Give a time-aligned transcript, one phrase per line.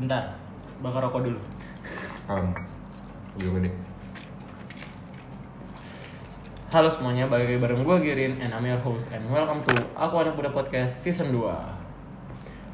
[0.00, 0.32] Bentar,
[0.80, 1.40] bakar rokok dulu.
[2.24, 2.56] Kalem.
[3.36, 3.70] Belum gede.
[6.72, 10.24] Halo semuanya, balik lagi bareng gue Girin and I'm your host and welcome to Aku
[10.24, 11.44] Anak Muda Podcast Season 2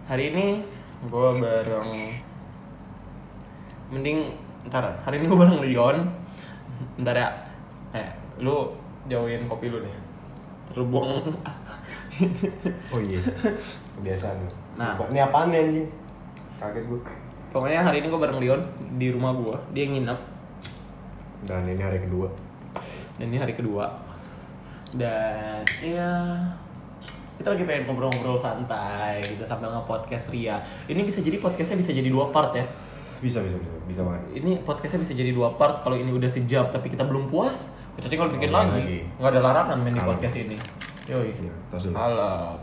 [0.06, 0.62] Hari ini
[1.10, 2.14] gue bareng
[3.90, 4.38] Mending,
[4.70, 6.06] ntar, hari ini gue bareng Leon
[6.94, 7.28] Bentar ya,
[7.90, 8.06] eh,
[8.38, 8.70] lu
[9.10, 9.96] jauhin kopi lu deh
[10.78, 11.26] Lu buang
[12.94, 13.18] Oh iya.
[13.98, 14.46] Kebiasaan.
[14.78, 14.94] Nah.
[15.10, 16.05] ini apaan nih anjing?
[16.56, 17.00] Kaget gue.
[17.52, 18.62] Pokoknya hari ini gue bareng Leon
[19.00, 20.20] di rumah gue Dia nginep
[21.46, 22.28] Dan ini hari kedua.
[23.16, 23.96] Dan ini hari kedua
[24.92, 26.12] Dan ya
[27.36, 30.56] kita lagi pengen ngobrol-ngobrol santai gitu sambil nge-podcast Ria.
[30.88, 32.64] Ini bisa jadi podcastnya bisa jadi dua part ya.
[33.20, 34.40] Bisa bisa bisa bisa banget.
[34.40, 35.84] Ini podcastnya bisa jadi dua part.
[35.84, 37.68] Kalau ini udah sejam tapi kita belum puas,
[38.00, 39.04] kita tinggal bikin Ngomong lagi.
[39.20, 40.56] Nggak ada larangan main di podcast ini.
[41.06, 41.28] Yoi.
[41.36, 41.92] Iya, dulu.
[41.92, 42.56] Malam.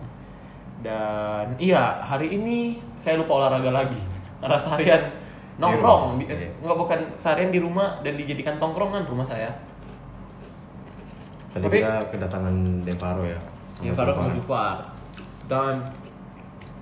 [0.84, 3.99] Dan iya hari ini saya lupa olahraga lagi.
[4.44, 5.04] Karena seharian
[5.55, 6.49] nongkrong, di, rumah, iya.
[6.60, 9.49] nggak bukan seharian di rumah dan dijadikan tongkrongan rumah saya.
[11.55, 13.40] Tadi Tapi- kita kedatangan Devaro ya.
[13.82, 14.85] Ya Sama
[15.49, 15.76] dan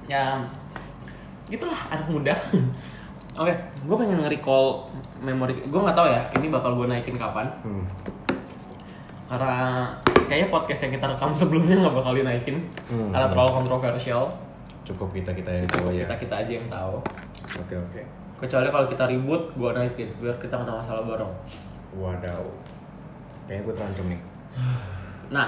[0.06, 0.44] ya
[1.50, 2.36] gitulah anak muda.
[3.42, 4.92] Oke, gue pengen nge-recall
[5.24, 5.56] memori.
[5.64, 7.48] Gue nggak tahu ya, ini bakal gue naikin kapan.
[7.64, 7.88] Hmm.
[9.32, 9.88] Karena
[10.28, 13.16] kayaknya podcast yang kita rekam sebelumnya nggak bakal dinaikin Hmm.
[13.16, 14.28] karena terlalu kontroversial.
[14.84, 16.04] Cukup kita kita yang tahu ya.
[16.04, 16.96] Kita kita aja yang tahu.
[17.64, 18.02] Oke oke.
[18.44, 21.32] Kecuali kalau kita ribut, gue naikin biar kita kena masalah bareng.
[21.96, 22.44] Wadaw.
[23.48, 24.22] Kayaknya gue terancam nih.
[25.32, 25.48] Nah,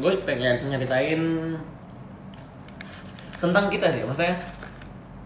[0.00, 1.20] gue pengen nyeritain
[3.36, 4.32] tentang kita sih, maksudnya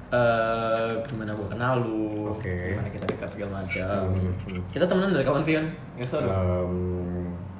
[0.08, 2.72] eh gimana gue kenal lu, Oke.
[2.72, 4.08] gimana kita dekat segala macam.
[4.08, 4.62] Hmm, hmm.
[4.72, 5.66] Kita temenan dari kapan sih kan?
[6.00, 6.26] Ya, sorry.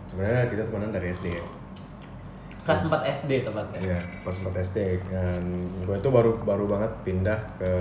[0.08, 1.44] Sebenarnya kita temenan dari SD ya.
[2.64, 3.78] Kelas 4 SD tepatnya.
[3.80, 4.78] Iya, pas 4 SD
[5.08, 5.40] dan
[5.78, 7.72] gue itu baru baru banget pindah ke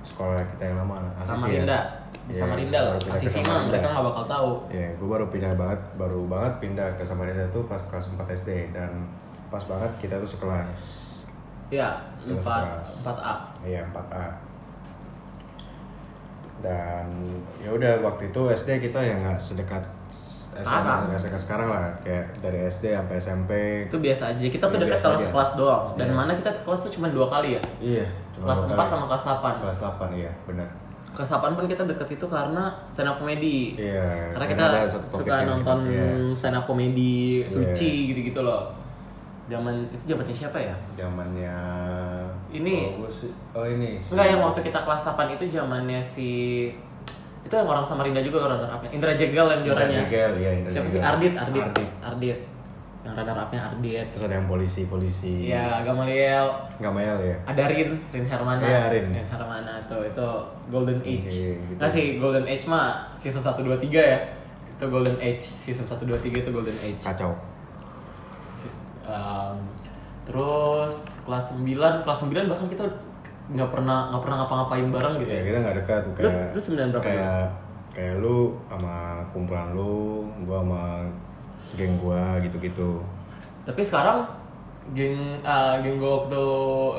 [0.00, 1.52] sekolah kita yang lama, Asisi Sama ya.
[1.60, 1.78] Rinda,
[2.24, 2.88] di Iya, Samarinda lah.
[2.92, 3.68] baru pindah ke Asisi mah Samarinda.
[3.68, 4.50] mereka nggak bakal tahu.
[4.68, 8.50] Iya, gue baru pindah banget, baru banget pindah ke Samarinda tuh pas kelas 4 SD
[8.72, 8.92] dan
[9.48, 10.80] pas banget kita tuh sekelas.
[11.68, 12.88] Iya, Kita 4 sekelas.
[13.04, 13.34] 4A.
[13.60, 14.26] Iya, 4A.
[16.60, 17.06] Dan
[17.60, 19.84] ya udah waktu itu SD kita ya nggak sedekat
[20.54, 21.00] Sekarang.
[21.10, 23.50] SMA, sekarang lah, kayak dari SD sampai SMP.
[23.86, 24.46] Itu biasa aja.
[24.46, 25.18] Kita tuh Iya, dekat aja.
[25.20, 25.84] sekelas doang.
[25.94, 26.14] Dan Iya.
[26.14, 27.62] mana kita kelas tuh cuma dua kali ya.
[27.78, 28.90] Iya, cuma Kelas dua 4 kali.
[28.90, 29.52] sama kelas 8.
[29.58, 30.68] kelas 8 iya, benar.
[31.10, 33.74] Kelas 8 pun kita deket itu karena stand up comedy.
[33.74, 34.34] Iya.
[34.34, 34.64] Karena kita
[35.08, 36.34] suka nonton kita- iya.
[36.34, 38.06] stand up comedy, suci Iya.
[38.10, 38.70] gitu-gitu loh.
[39.44, 40.72] Zaman itu zamannya siapa ya?
[40.96, 41.52] zamannya
[42.48, 42.96] Ini.
[42.96, 43.12] oh,
[43.52, 46.30] oh ini Enggak yang waktu kita kelas 8 itu zamannya si
[47.44, 49.98] itu yang orang Samarinda juga orang runner up Indra Jegal yang Indra juaranya.
[50.08, 51.00] Jegel, iya, Indra Siapa sih?
[51.00, 51.62] Ardit, Ardit.
[51.62, 51.90] Ardit.
[52.00, 52.38] Ardit.
[53.04, 54.06] Yang runner up-nya Ardit.
[54.16, 56.48] terus ada yang polisi polisi Iya, Gamaliel,
[56.80, 58.64] Gamayel ya ada Rin, Rin Hermana.
[58.64, 59.06] Iya, Rin.
[59.28, 60.28] Hermana tuh itu
[60.72, 61.28] Golden Age.
[61.28, 61.76] Iya, gitu.
[61.76, 64.18] Nggak sih, Golden Age mah season 1 2 3 ya.
[64.74, 67.04] Itu Golden Age, season 1 2 3 itu Golden Age.
[67.04, 67.36] kacau
[69.04, 69.60] Um,
[70.24, 72.88] terus kelas 9, kelas 9 bahkan kita
[73.44, 75.42] nggak pernah nggak pernah ngapa-ngapain bareng gitu ya ya.
[75.44, 77.42] kita nggak dekat kayak lu sembilan berapa kayak
[77.92, 78.94] kayak lu sama
[79.30, 79.94] kumpulan lu
[80.48, 80.82] gua sama
[81.74, 82.90] geng gua gitu gitu
[83.64, 84.28] Tapi sekarang
[84.92, 86.44] geng ah, geng gue waktu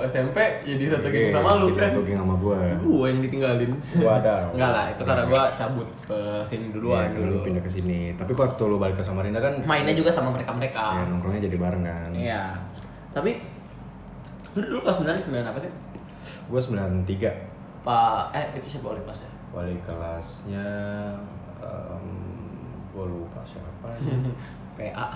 [0.09, 1.93] SMP jadi satu geng sama lu kan.
[1.93, 3.71] satu geng sama gua Gue yang ditinggalin.
[3.93, 4.35] Gua ada.
[4.57, 7.29] Enggak lah, itu karena gue cabut ke sini duluan Iya, dulu.
[7.29, 10.41] dulu pindah ke sini tapi waktu lu balik ke Samarinda kan Mainnya juga sama ya
[10.41, 10.85] mereka-mereka.
[11.05, 12.43] nongkrongnya jadi bareng kan Iya.
[13.13, 13.31] Tapi
[14.55, 15.71] lu dulu kelas 9 9 apa sih?
[16.45, 17.05] Gua 93
[17.81, 19.29] Pak eh itu siapa wali kelasnya?
[19.49, 20.67] wali kelasnya
[21.57, 22.07] em,
[22.89, 23.87] gua lupa siapa
[24.77, 25.07] PA.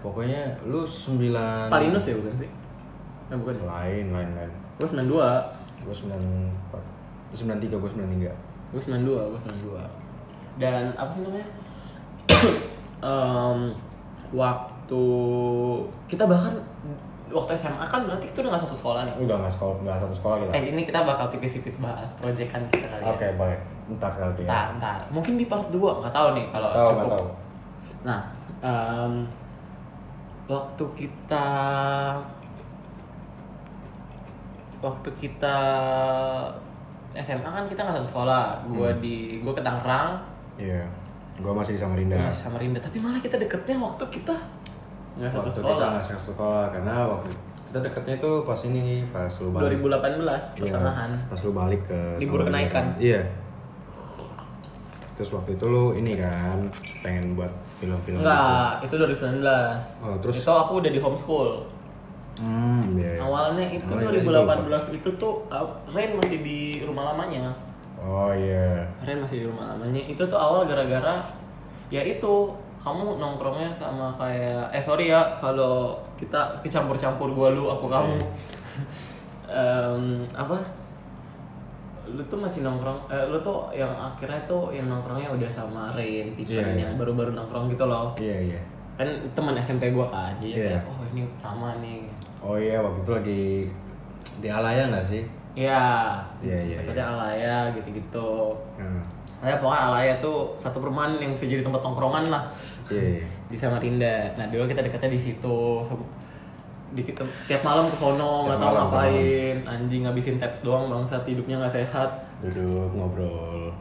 [0.00, 1.30] pokoknya lu 9
[1.68, 2.50] Palinus ya bukan sih?
[3.24, 3.54] Eh bukan.
[3.62, 5.06] lain lain lain Gue 92.
[5.80, 8.26] gua 94 Lu 93 gua 93
[8.68, 9.78] Gue 92, gue 92
[10.58, 11.48] Dan apa sih namanya?
[13.04, 13.58] Em,
[14.32, 15.04] waktu
[16.06, 16.58] kita bahkan
[17.24, 19.14] waktu SMA kan berarti itu udah gak satu sekolah nih?
[19.24, 20.50] Udah nggak sekolah nggak satu sekolah kita.
[20.52, 23.10] Eh ini kita bakal tipis-tipis bahas proyekan kita kali ya.
[23.10, 23.60] Oke baik
[23.96, 24.48] ntar kali ya.
[24.48, 24.98] Ntar, ntar.
[25.08, 27.26] Mungkin di part 2, nggak tahu nih kalau cukup nggak tahu.
[28.04, 28.20] Nah,
[28.60, 29.12] em,
[30.44, 31.46] waktu kita
[34.80, 35.56] waktu kita
[37.14, 38.44] SMA kan kita nggak satu sekolah.
[38.68, 39.00] Gua Hmm.
[39.00, 40.20] di gua ke Tangerang,
[40.58, 40.84] iya.
[41.34, 42.78] Gua masih di Samarinda masih sama Rinda.
[42.78, 44.34] Tapi malah kita deketnya waktu kita
[45.14, 45.74] nggak satu waktu sekolah.
[45.74, 47.28] kita nggak satu sekolah karena waktu
[47.64, 51.10] kita deketnya tuh pas ini pas lu balik 2018 Iya, pertengahan.
[51.26, 52.84] pas lu balik ke Libur kenaikan.
[52.94, 52.98] kan.
[52.98, 53.22] iya
[55.14, 56.58] terus waktu itu lu ini kan
[57.00, 59.46] pengen buat film-film Enggak, itu 2019.
[60.02, 60.42] Oh, terus?
[60.42, 61.50] Itu aku udah di homeschool.
[62.34, 62.42] gitu.
[62.42, 63.20] hmm iya, iya.
[63.22, 64.58] Awalnya itu Awalnya gimana
[64.90, 65.62] 2018 itu tuh uh,
[65.94, 67.54] Rain masih di rumah lamanya
[68.02, 68.90] Oh iya.
[69.00, 71.22] Ren masih di rumah lamanya itu tuh awal gara-gara
[71.88, 72.50] ya itu
[72.84, 78.12] kamu nongkrongnya sama kayak eh sorry ya kalau kita kecampur-campur gua lu aku kamu
[79.44, 80.02] Em,
[80.32, 80.56] apa
[82.04, 86.36] lu tuh masih nongkrong eh, lu tuh yang akhirnya tuh yang nongkrongnya udah sama Rain
[86.36, 86.96] tipe Iya, yang iya.
[86.96, 88.60] baru-baru nongkrong gitu loh Iya iya.
[88.94, 90.68] kan teman SMP gua kan jadi Iya.
[90.76, 92.04] kayak, oh ini sama nih
[92.38, 93.44] Oh iya waktu itu lagi
[94.36, 95.22] di Alaya nggak sih?
[95.54, 98.52] Iya, Iya, iya, Dekatnya Alaya gitu-gitu.
[98.76, 99.00] Hmm.
[99.44, 102.48] Ya pokoknya Alaya tuh satu perumahan yang bisa jadi tempat tongkrongan lah
[102.88, 103.20] Iya.
[103.20, 103.26] iya.
[103.44, 104.32] di Samarinda.
[104.34, 105.58] Nah dulu kita dekatnya di situ.
[105.84, 106.08] So-
[106.94, 107.02] Di,
[107.44, 109.56] tiap malam ke sono nggak tahu malam, ngapain.
[109.66, 112.06] Anjing ngabisin taps doang bangsat hidupnya nggak sehat.
[112.38, 113.74] Duduk ngobrol.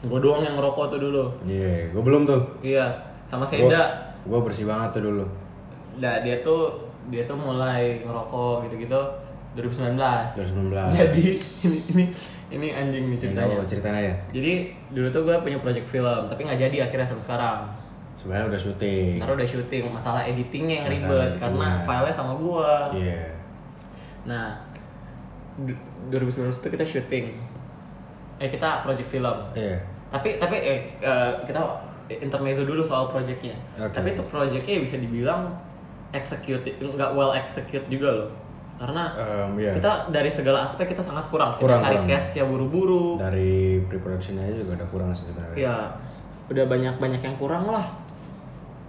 [0.00, 1.24] Gue doang yang ngerokok tuh dulu.
[1.44, 2.40] Iya, gue belum tuh.
[2.64, 2.88] Iya,
[3.28, 4.16] sama Seda.
[4.24, 5.24] Gue bersih banget tuh dulu.
[6.00, 6.72] Nah dia tuh
[7.12, 9.00] dia tuh mulai ngerokok gitu-gitu
[9.54, 9.94] 2019.
[10.34, 10.90] 2019.
[10.92, 11.24] Jadi
[11.62, 12.04] ini ini
[12.50, 13.46] ini anjing nih Ceritanya.
[13.54, 13.66] ceritanya.
[13.66, 14.14] ceritanya ya.
[14.30, 14.52] Jadi
[14.90, 17.60] dulu tuh gue punya project film, tapi nggak jadi akhirnya sampai sekarang.
[18.14, 19.12] Sebenarnya udah syuting.
[19.18, 21.40] Karena udah syuting, masalah editingnya yang Masalah ribet editingnya.
[21.40, 22.72] karena filenya sama gua.
[22.90, 23.22] Iya.
[24.24, 24.46] Nah,
[25.60, 27.26] du- 2019 itu kita syuting.
[28.36, 29.36] Eh kita project film.
[29.52, 29.76] Iya.
[30.08, 31.60] Tapi tapi eh eh, kita
[32.10, 33.54] intermezzo dulu soal projectnya.
[33.76, 33.92] Oke.
[33.92, 35.52] Tapi itu projectnya bisa dibilang
[36.10, 38.30] execute nggak well execute juga loh.
[38.74, 39.72] Karena Em, iya.
[39.72, 41.54] kita dari segala aspek kita sangat kurang.
[41.56, 42.08] Kurang, kita cari kurang.
[42.44, 43.16] buru-buru.
[43.16, 45.56] Dari pre-production aja juga udah kurang sih sebenarnya.
[45.56, 45.76] ya
[46.44, 47.86] udah banyak banyak yang kurang lah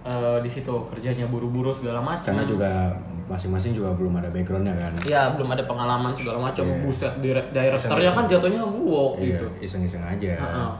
[0.02, 2.94] Eh, di situ kerjanya buru-buru segala macam Karena juga
[3.26, 4.94] masing-masing juga belum ada backgroundnya kan.
[5.02, 6.78] ya belum ada pengalaman segala macam Iya.
[6.80, 7.74] buset dire- directornya
[8.06, 8.14] Iseng-iseng.
[8.14, 10.30] kan jatuhnya gua Iya, gitu iseng-iseng aja.
[10.36, 10.70] Heeh.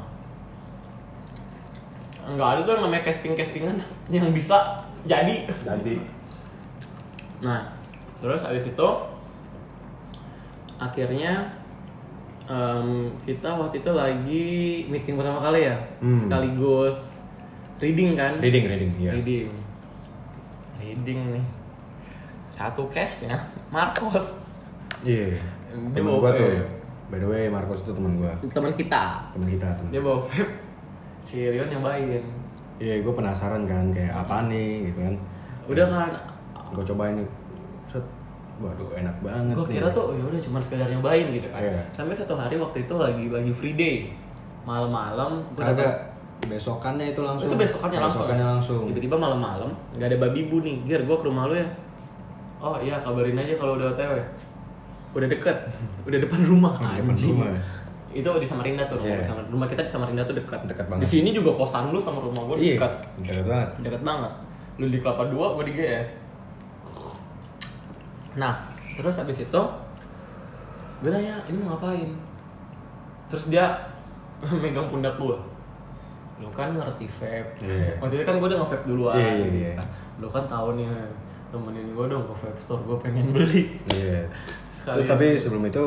[2.28, 3.76] nggak ada tuh namanya casting castingan
[4.14, 5.98] yang bisa jadi Jadi
[7.36, 7.66] nah
[8.18, 8.88] terus habis itu
[10.76, 11.56] akhirnya
[12.44, 12.88] em,
[13.20, 14.48] kita waktu itu lagi
[14.86, 16.14] meeting pertama kali ya Hmm.
[16.14, 17.20] sekaligus
[17.76, 19.12] reading kan reading reading ya.
[19.12, 19.48] reading
[20.76, 21.44] reading nih
[22.48, 23.36] satu case nya
[23.74, 24.40] Marcos
[24.98, 25.28] Iya.
[25.92, 26.56] Dia Temen gua tuh.
[27.06, 28.32] By the way, Marcos itu teman gua.
[28.40, 29.92] teman kita Temen kita, temen.
[29.92, 30.56] dia bawa vape
[31.22, 32.24] si Rion nyobain
[32.76, 35.14] Iya, gue penasaran kan kayak apa nih gitu kan.
[35.66, 36.10] udah kan
[36.72, 37.28] Gue cobain nih.
[38.56, 39.52] Waduh, enak banget.
[39.52, 41.76] gue kira tuh ya udah cuma sekedar nyobain gitu kan Iya.
[41.92, 44.08] sampai satu hari waktu itu lagi lagi free day
[44.62, 45.94] malam-malam gue kagak
[46.42, 47.46] besokannya itu langsung.
[47.46, 48.80] itu besokannya langsung Besokannya langsung.
[48.86, 51.68] tiba-tiba malam-malam nggak ada babi bu nih Ger gue ke rumah lu ya
[52.58, 54.12] oh iya kabarin aja kalau udah otw
[55.12, 55.56] udah deket
[56.08, 57.52] udah depan rumah depan anjing rumah.
[58.10, 60.90] itu di Samarinda tuh rumah, di Samar- rumah kita di Samarinda tuh dekat Dekat di
[60.90, 61.06] banget.
[61.06, 63.68] sini juga kosan lu sama rumah gue Iya, dekat dekat banget.
[63.82, 64.32] deket banget
[64.76, 66.08] lu di kelapa dua gue di GS
[68.36, 68.52] nah
[68.94, 69.62] terus abis itu
[71.00, 72.10] gue nanya ini mau ngapain
[73.26, 73.64] terus dia
[74.62, 75.38] megang pundak gue
[76.36, 77.96] lu kan ngerti vape Iya.
[77.96, 79.72] waktu itu kan gue udah nge-vape duluan Iya, iya, iya.
[80.20, 80.84] lu kan tahu nih
[81.48, 84.28] temenin gue dong ke vape store gue pengen beli Iya.
[84.76, 84.96] Sekali.
[85.00, 85.84] Terus tapi sebelum itu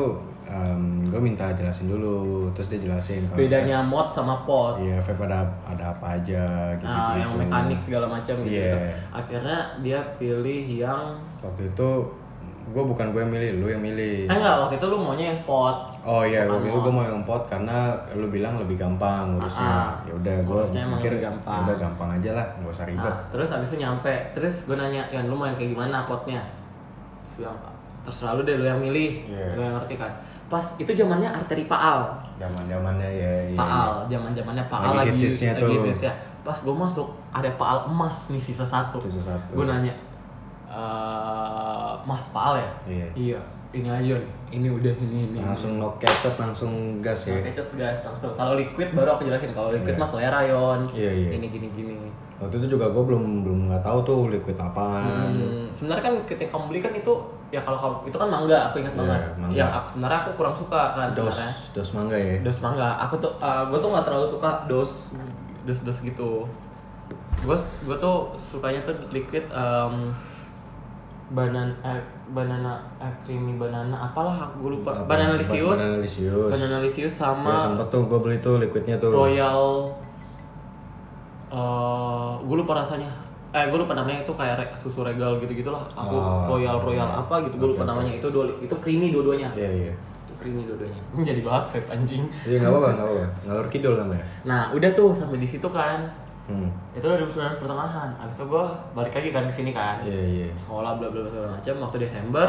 [1.06, 5.94] gue minta jelasin dulu, terus dia jelasin bedanya mod sama pot Iya, vape ada ada
[5.94, 6.90] apa aja gitu.
[6.90, 8.90] Nah, yang mekanik segala macam gitu, Iya.
[9.14, 11.90] Akhirnya dia pilih yang Waktu itu
[12.70, 14.24] gue bukan gue yang milih, lu yang milih.
[14.24, 15.90] eh enggak waktu itu lu maunya yang pot.
[16.00, 17.76] Oh iya, Bukan waktu itu gue mau yang pot karena
[18.14, 19.66] lu bilang lebih gampang ngurusnya.
[19.66, 21.56] Ah, ya udah, gue pikir lebih gampang.
[21.56, 23.10] ya udah gampang aja lah, nggak usah ribet.
[23.10, 26.40] Nah, terus abis itu nyampe, terus gue nanya, Yan lu mau yang kayak gimana potnya?
[27.26, 27.58] Terus bilang,
[28.00, 29.46] terserah lu deh lu yang milih, Iya.
[29.52, 30.12] lu yang ngerti kan.
[30.46, 33.32] Pas itu zamannya arteri Paal, Zaman zamannya ya.
[33.46, 35.94] iya, Paal, zaman zamannya Paal Lagi lagi lagi tuh.
[36.00, 36.14] ya.
[36.40, 38.98] Pas gue masuk ada Paal emas nih sisa satu.
[39.04, 39.52] Sisa satu.
[39.52, 39.94] Gue nanya,
[40.70, 42.70] "Eh, Mas Paal ya?
[42.86, 43.08] Iya.
[43.14, 43.40] Iya.
[43.70, 44.18] Ini aja
[44.50, 45.38] ini udah ini ini.
[45.38, 47.38] Langsung no kecap, langsung gas ya.
[47.38, 48.34] Pakai cat gas langsung.
[48.34, 49.50] Kalau liquid baru aku jelasin.
[49.50, 50.00] Kalau liquid Iya.
[50.00, 50.80] mas selera yon.
[50.90, 51.28] Iya, iya.
[51.38, 51.94] Ini gini gini.
[52.42, 55.30] Waktu itu juga gue belum belum nggak tahu tuh liquid apaan.
[55.30, 57.12] Hmm, sebenarnya kan ketika kamu beli kan itu
[57.50, 59.20] ya kalau kamu itu kan mangga aku ingat Iya, banget.
[59.38, 59.54] mangga.
[59.54, 61.52] Yang aku sebenarnya aku kurang suka kan Dos sebenarnya.
[61.70, 62.34] dos mangga ya.
[62.42, 62.88] Dos mangga.
[63.06, 64.92] Aku tuh gue tuh nggak terlalu suka dos
[65.62, 66.30] dos dos gitu.
[67.40, 70.10] Gue gue tuh sukanya tuh liquid um,
[71.30, 74.90] banana eh, banana eh, creamy banana apalah aku lupa.
[74.92, 75.06] Apa?
[75.08, 75.78] Banana lisius.
[75.78, 76.50] Banana lisius.
[76.50, 79.10] Banana lisius Ya, sama sempet tuh gue beli tuh liquidnya tuh.
[79.10, 79.94] Royal
[81.50, 83.10] eh gue lupa rasanya
[83.50, 87.02] eh gue lupa namanya itu kayak re- susu regal gitu gitulah aku Oh, royal royal
[87.04, 87.18] iya.
[87.18, 87.90] apa gitu gue lupa Oke, oke.
[87.90, 89.92] namanya itu dua itu creamy dua-duanya Iya iya.
[90.22, 93.26] itu creamy dua-duanya jadi bahas vape anjing Iya nggak apa-apa nggak apa-apa.
[93.42, 94.24] Ngalur kidul namanya.
[94.46, 96.06] nah udah tuh sampai di situ kan
[96.50, 96.66] Hmm.
[96.90, 100.46] itu udah 2019 pertengahan abis itu gue balik lagi kan ke sini kan Iya iya.
[100.52, 102.48] sekolah bla bla bla segala macam waktu Desember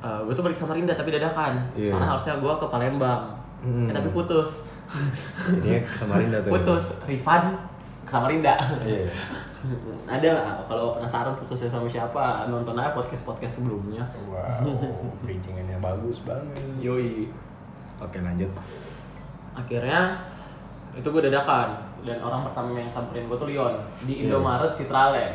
[0.00, 1.88] gue tuh balik sama Rinda tapi dadakan Iya.
[1.88, 3.22] soalnya harusnya gue ke Palembang
[3.60, 3.84] Hmm.
[3.84, 4.64] Eh, tapi putus
[5.46, 6.48] Jadinya ke Samarinda tuh.
[6.50, 7.52] putus Rifan
[8.00, 9.04] ke Samarinda Iya.
[10.10, 14.64] ada lah kalau penasaran putusnya sama siapa nonton aja podcast podcast sebelumnya Wow,
[15.22, 16.56] bridgingannya bagus banget.
[16.78, 17.28] yoi
[17.98, 18.48] Oke lanjut.
[19.52, 20.16] akhirnya
[20.92, 21.68] itu gue dadakan
[22.02, 24.22] dan orang pertama yang samperin gue tuh Leon di Iya.
[24.26, 25.34] Indomaret Citraland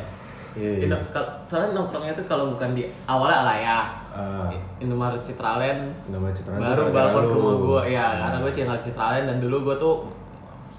[0.54, 0.72] Iya.
[0.82, 3.80] Indo- kal- soalnya nongkrongnya tuh kalau bukan di awalnya Alaya
[4.10, 8.84] Ah, Indomaret Citraland nama Citra baru balkon ke rumah gue ya karena gue tinggal di
[8.86, 9.96] Citraland dan dulu gue tuh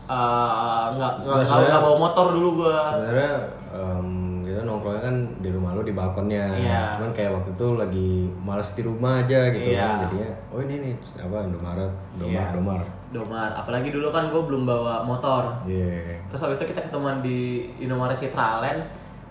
[0.06, 3.32] eh, nggak Gua nggak bawa motor dulu gue Sebenarnya
[3.68, 4.08] em,
[4.40, 6.44] kita nongkrongnya kan di rumah lu di balkonnya.
[6.54, 6.82] Iya.
[6.94, 9.82] Cuman kayak waktu itu lagi males di rumah aja gitu Iya.
[9.82, 9.96] kan.
[10.06, 12.54] Jadinya oh ini nih apa Indomaret, Domar, Iya.
[12.54, 12.80] Domar.
[13.16, 15.64] Domar apalagi dulu kan gue belum bawa motor.
[15.64, 16.20] Iya.
[16.28, 18.84] terus habis itu kita ketemuan di Indomaret Citraland.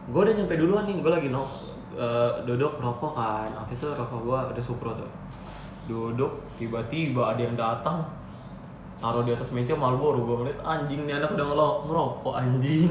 [0.09, 1.45] Gue udah nyampe duluan nih gue lagi no
[1.93, 3.53] eh, duduk rokok kan.
[3.53, 5.11] Waktu itu rokok gue ada supro tuh.
[5.85, 8.01] Duduk tiba-tiba ada yang datang.
[8.97, 12.89] Taruh di atas meja Marlboro gue ngeliat anjing nih anak udah ngelo- ngerokok anjing.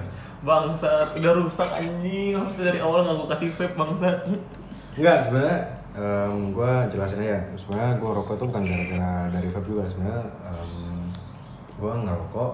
[0.46, 2.36] Bangsat udah rusak anjing.
[2.36, 4.18] Harusnya dari awal nggak gue kasih vape bangsat.
[4.94, 5.58] Enggak, sebenarnya
[5.94, 7.40] em, gua jelasin aja.
[7.54, 10.72] Sebenarnya gua rokok tuh bukan gara-gara dari vape juga sebenarnya em,
[11.78, 12.52] gua ngerokok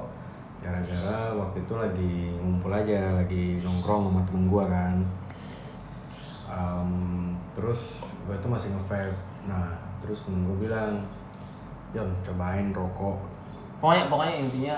[0.61, 4.95] gara-gara waktu itu lagi ngumpul aja, lagi nongkrong sama temen gua kan.
[6.51, 6.91] Em,
[7.57, 9.17] terus gua tuh masih nge-vape.
[9.49, 9.73] Nah,
[10.05, 10.93] terus temen gua bilang,
[11.97, 13.41] "Jon, cobain rokok."
[13.81, 14.77] pokoknya pokoknya intinya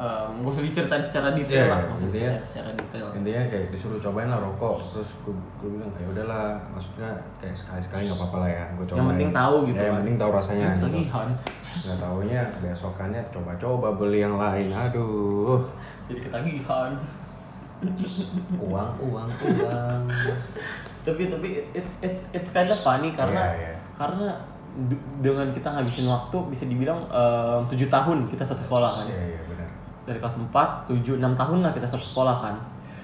[0.00, 4.00] um, gue usah diceritain secara detail Iya, lah usah intinya- secara detail intinya kayak disuruh
[4.00, 8.36] cobain lah rokok terus gue, gue bilang ya udahlah maksudnya kayak sekali sekali nggak apa-apa
[8.38, 10.00] lah ya gue cobain Yang penting tahu gitu ya, yang kan.
[10.00, 10.86] penting tahu rasanya Yang gitu.
[10.86, 11.28] tagihan.
[11.70, 15.60] nggak taunya besokannya coba-coba beli yang lain aduh
[16.06, 16.92] jadi ketagihan
[18.58, 20.00] uang uang uang
[21.00, 23.74] tapi tapi it's it's it's kind of funny karena Iya, iya.
[23.96, 24.28] karena
[25.18, 27.00] dengan kita ngabisin waktu bisa dibilang
[27.66, 29.49] tujuh tahun kita satu sekolah kan iya iya benar
[30.04, 32.54] dari kelas 4, 7, 6 tahun lah kita satu sekolah kan.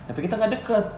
[0.06, 0.86] Tapi kita nggak deket.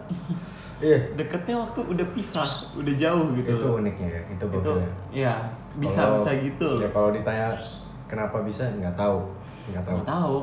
[0.79, 1.11] Iya.
[1.11, 4.79] Deketnya waktu udah pisah udah jauh gitu itu uniknya ya itu itu bilang.
[5.11, 5.33] ya
[5.75, 7.51] bisa Kalau- bisa gitu ya kalau ditanya
[8.07, 9.27] kenapa bisa nggak tahu.
[9.75, 9.95] Nggak tahu.
[9.99, 10.37] Nggak tahu.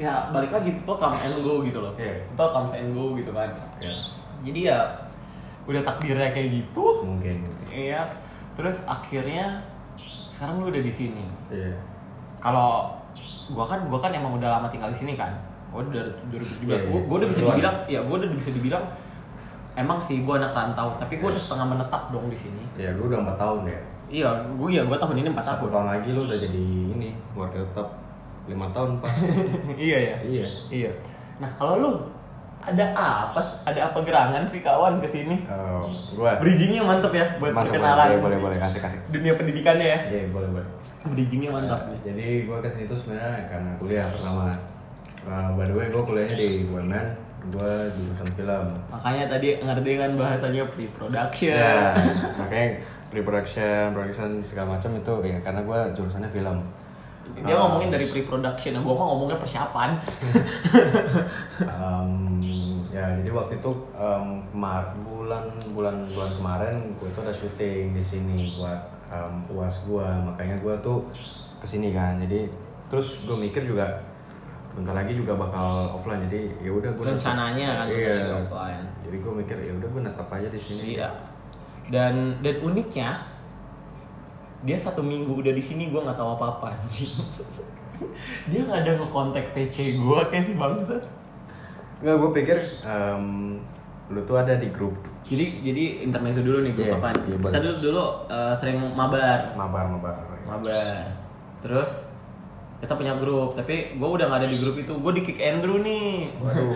[0.00, 1.92] Ya balik lagi people come and go gitu loh.
[2.00, 2.24] Iya.
[2.32, 3.50] people comes and go gitu kan.
[3.76, 3.92] Ya
[4.40, 4.78] jadi ya
[5.68, 7.04] udah takdirnya kayak gitu.
[7.04, 7.44] Mungkin.
[7.68, 8.08] Iya.
[8.56, 9.68] Terus akhirnya
[10.32, 11.28] sekarang lu udah di sini.
[11.52, 11.76] Iya.
[12.40, 12.97] Kalau
[13.48, 15.32] gua kan gua kan emang udah lama tinggal di sini kan.
[15.68, 16.86] Gua udah dari 2017 Iya, iya.
[16.86, 18.84] gua, gua udah bisa dibilang ya gua udah bisa dibilang
[19.74, 22.62] emang sih gua anak rantau tapi gua udah setengah menetap dong di sini.
[22.74, 23.80] Ya lu udah empat tahun ya.
[24.08, 25.70] Iya gua ya gua tahun ini 4 satu tahun.
[25.70, 27.88] tahun lagi lu udah jadi ini warga tetap
[28.48, 29.12] lima tahun pas
[29.76, 30.46] iya ya iya.
[30.68, 30.90] Iya.
[31.36, 31.90] Nah kalau lu
[32.58, 35.44] ada apa ada apa gerangan sih kawan ke sini?
[35.44, 38.08] Eh, gua bridgingnya mantep ya buat Masuk, perkenalan.
[38.08, 38.56] boleh boleh boleh.
[38.58, 39.98] Kasih kasih dunia pendidikannya ya.
[40.08, 40.68] Iya boleh boleh
[41.06, 41.86] bridgingnya mantap.
[41.86, 44.58] Nih jadi gua ke sini tuh sebenarnya karena kuliah pertama.
[45.28, 47.06] Uh, by the way gua kuliahnya di UMN
[47.54, 48.66] gua jurusan film.
[48.90, 51.54] Makanya tadi ngerti kan bahasanya pre-production.
[51.54, 51.94] Ya
[52.40, 52.68] makanya
[53.08, 56.58] pre-production production segala macam itu ya karena gua jurusannya film.
[57.28, 59.90] Dia ngomongin dari pre-production nah, gua mah ngomongnya persiapan.
[61.62, 62.40] Um,
[62.88, 64.42] ya jadi waktu itu um,
[65.04, 65.44] bulan
[65.76, 70.74] bulan bulan kemarin gue tuh ada syuting di sini buat um, uas gue makanya gue
[70.84, 71.04] tuh
[71.58, 72.20] ke sini kan.
[72.22, 72.48] Jadi
[72.88, 74.00] terus gue mikir juga
[74.72, 76.24] bentar lagi juga bakal offline.
[76.30, 78.32] Jadi ya udah gue rencananya kan iya.
[78.32, 78.86] offline.
[79.04, 80.82] Jadi gue mikir ya udah gue netap aja di sini.
[80.96, 81.08] Iya.
[81.88, 83.38] Dan dan uniknya
[84.66, 87.14] dia satu minggu udah di sini gua nggak tahu apa apa anjing.
[88.50, 91.04] Dia nggak ada ngekontak PC gua kayak si bangsat.
[92.02, 93.58] Nggak gue pikir um,
[94.10, 94.94] lu tuh ada di grup
[95.28, 97.44] jadi jadi intermezzo dulu nih grup Iya, apaan iya, boleh.
[97.46, 101.04] kita dulu dulu eh, sering mabar mabar mabar mabar
[101.58, 101.92] terus
[102.78, 105.76] kita punya grup tapi gue udah nggak ada di grup itu gue di kick Andrew
[105.78, 106.70] nih Waduh.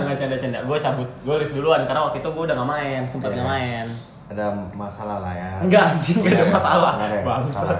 [0.00, 3.00] nggak canda canda gue cabut gue live duluan karena waktu itu gue udah nggak main
[3.04, 3.34] sempat Iya.
[3.34, 3.86] nggak main
[4.28, 7.20] ada masalah lah ya enggak anjing nggak ada Iya, masalah ya?
[7.48, 7.78] Salah.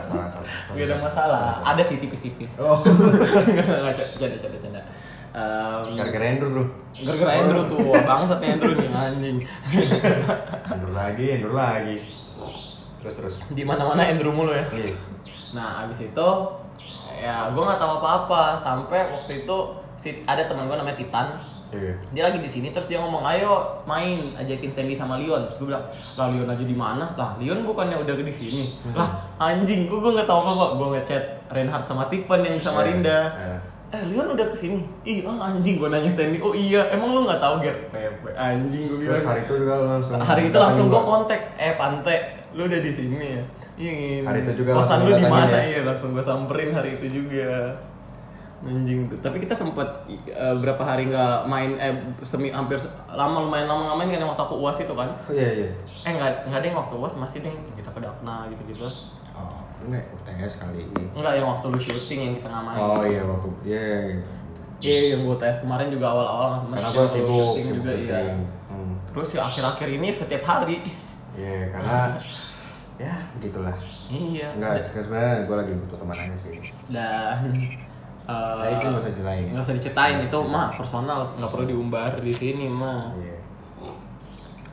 [0.68, 4.58] nggak ada masalah ada sih tipis-tipis oh nggak canda canda
[5.38, 6.64] Em, gara-gara Andrew bro
[6.98, 9.36] gara-gara Andrew tuh wah, bangsat nih Andrew nih anjing
[10.74, 11.96] Andrew lagi Andrew lagi
[12.98, 14.94] terus terus di mana-mana Andrew mulu ya iya
[15.48, 16.28] Nah, abis itu
[17.18, 19.56] ya gue nggak tahu apa-apa sampai waktu itu
[19.96, 21.40] si ada teman gue namanya Titan.
[21.72, 25.56] iya Dia lagi di sini terus dia ngomong, "Ayo main, ajakin Sandy sama Leon." Terus
[25.56, 25.88] gue bilang,
[26.20, 28.76] "Lah Leon aja di mana?" Lah, Leon bukannya udah di sini.
[28.84, 28.92] Hmm.
[28.92, 29.08] Lah,
[29.40, 30.70] anjing, gue gue nggak tahu apa kok.
[30.76, 33.18] Gue ngechat Reinhard sama Tipen yang sama Iya, Rinda.
[33.40, 33.58] iya.
[33.88, 34.84] Eh Leon udah ke sini?
[35.08, 36.40] Ih ah, anjing gue nanya Stanley.
[36.44, 36.92] Oh iya.
[36.92, 39.16] Emang lu nggak tahu Ger Pepe anjing gue bilang.
[39.16, 41.08] Terus hari itu juga langsung hari itu langsung gue gua.
[41.08, 41.40] kontak.
[41.56, 42.16] Eh Pante
[42.52, 43.42] lu udah di sini ya?
[43.80, 44.22] Iya Ngin.
[44.28, 45.56] Hari itu juga kosan langsung lu di mana?
[45.56, 45.60] ya?
[45.64, 47.48] iya langsung gue samperin hari itu juga.
[48.58, 49.18] Anjing tuh.
[49.24, 49.88] Tapi kita sempet
[50.28, 51.94] eh, berapa hari nggak main eh
[52.28, 52.76] semi hampir
[53.08, 55.16] lama lumayan lama nggak main kan yang waktu aku uas itu kan?
[55.24, 55.68] Oh iya iya.
[56.04, 58.84] Eh nggak nggak ada yang waktu uas masih deh kita ke Dakna gitu gitu
[59.38, 63.02] oh enggak UTS kali ini Enggak yang waktu lu syuting yang kita nggak main oh
[63.04, 64.18] iya waktu iya iya.
[64.78, 67.82] Iya, yang gue tes kemarin juga awal-awal nggak sempet karena gue lu sibuk syuting sibuk
[67.82, 68.34] juga iya.
[68.70, 68.94] Hmm.
[69.10, 70.76] Terus ya akhir-akhir ini setiap hari.
[71.34, 71.98] Iya, karena
[73.02, 73.76] ya begitulah.
[74.06, 74.48] Iya.
[74.54, 76.54] Enggak, sebenarnya gue lagi butuh teman aja sih.
[76.94, 77.74] Dan eh,
[78.30, 79.46] Nah, itu nggak usah ceritain.
[79.50, 83.18] Nggak usah diceritain itu mah personal, nggak perlu diumbar di sini mah.
[83.18, 83.36] Iya,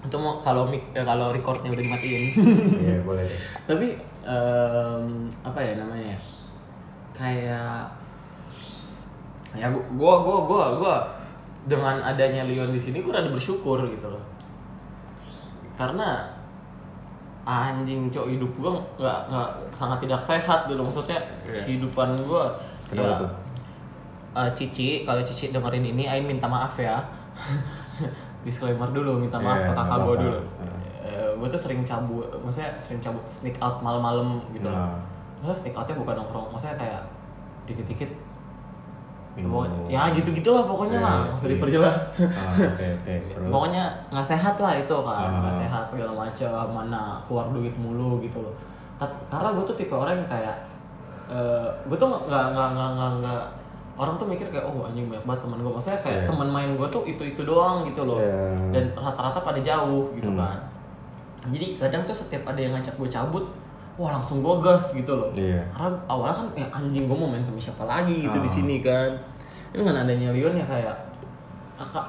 [0.05, 2.23] Itu mau kalau mic eh, kalau recordnya udah dimatiin.
[2.77, 3.39] iya boleh deh.
[3.73, 3.87] Tapi
[4.25, 5.05] em,
[5.39, 6.19] apa ya namanya ya?
[7.13, 7.85] Kayak
[9.55, 10.95] ya gua gua gua gua, gua
[11.65, 14.23] dengan adanya Leon di sini gua rada bersyukur gitu loh.
[15.75, 16.27] Karena
[17.45, 21.61] anjing cok hidup gua nggak nggak sangat tidak sehat gitu maksudnya Iya.
[21.63, 22.49] kehidupan gua
[22.89, 23.31] Kenapa ya, tuh?
[24.35, 26.97] eh, Cici kalau Cici dengerin ini Ain minta maaf ya
[28.45, 30.13] disclaimer dulu minta maaf Iya, ke kakak apa-apa.
[30.19, 30.79] dulu Heeh.
[31.35, 34.95] Eh, gue tuh sering cabut maksudnya sering cabut sneak out malam-malam gitu loh Nah.
[35.37, 37.01] maksudnya sneak outnya bukan nongkrong maksudnya kayak
[37.65, 38.07] dikit-dikit
[39.35, 39.67] Minum.
[39.85, 41.51] ya gitu-gitu lah pokoknya Iya, lah iya, usah iya.
[41.51, 42.01] diperjelas
[42.31, 42.87] Ah, oke.
[43.27, 43.49] Terus.
[43.51, 45.59] pokoknya nggak sehat lah itu kan nggak Ah.
[45.59, 48.55] sehat segala macam mana keluar duit mulu gitu loh
[49.27, 50.55] karena gue tuh tipe orang yang kayak
[51.83, 53.41] gue tuh nggak nggak nggak nggak nggak
[53.95, 56.27] orang tuh mikir kayak oh anjing banyak banget teman gue maksudnya kayak Iya.
[56.27, 58.71] teman main gue tuh itu itu doang gitu loh Iya.
[58.71, 60.39] dan rata-rata pada jauh gitu Hmm.
[60.39, 60.57] kan
[61.47, 63.45] jadi kadang tuh setiap ada yang ngajak gue cabut
[63.95, 65.29] wah langsung gue gas gitu loh.
[65.31, 65.63] Iya.
[65.71, 68.53] karena awalnya kan ya anjing gue mau main sama siapa lagi gitu di Ah.
[68.53, 69.09] sini kan.
[69.71, 70.95] Ini dengan adanya Leon ya kayak
[71.75, 72.05] kakak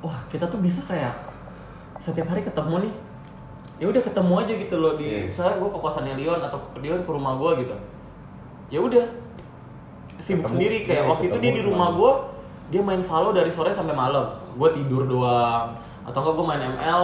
[0.00, 1.12] wah kita tuh bisa kayak
[1.98, 2.94] setiap hari ketemu nih.
[3.80, 5.20] Ya udah ketemu aja gitu loh di Iya.
[5.28, 7.76] misalnya gue ke kosannya Leon atau Leon ke rumah gue gitu.
[8.68, 9.06] Ya udah.
[10.20, 12.12] Sibuk Ketemu, sendiri kayak iya, waktu itu dia di rumah gue
[12.70, 14.28] dia main Valo dari sore sampai malam.
[14.54, 15.72] Gue tidur doang.
[16.04, 17.02] Atau enggak gue main ML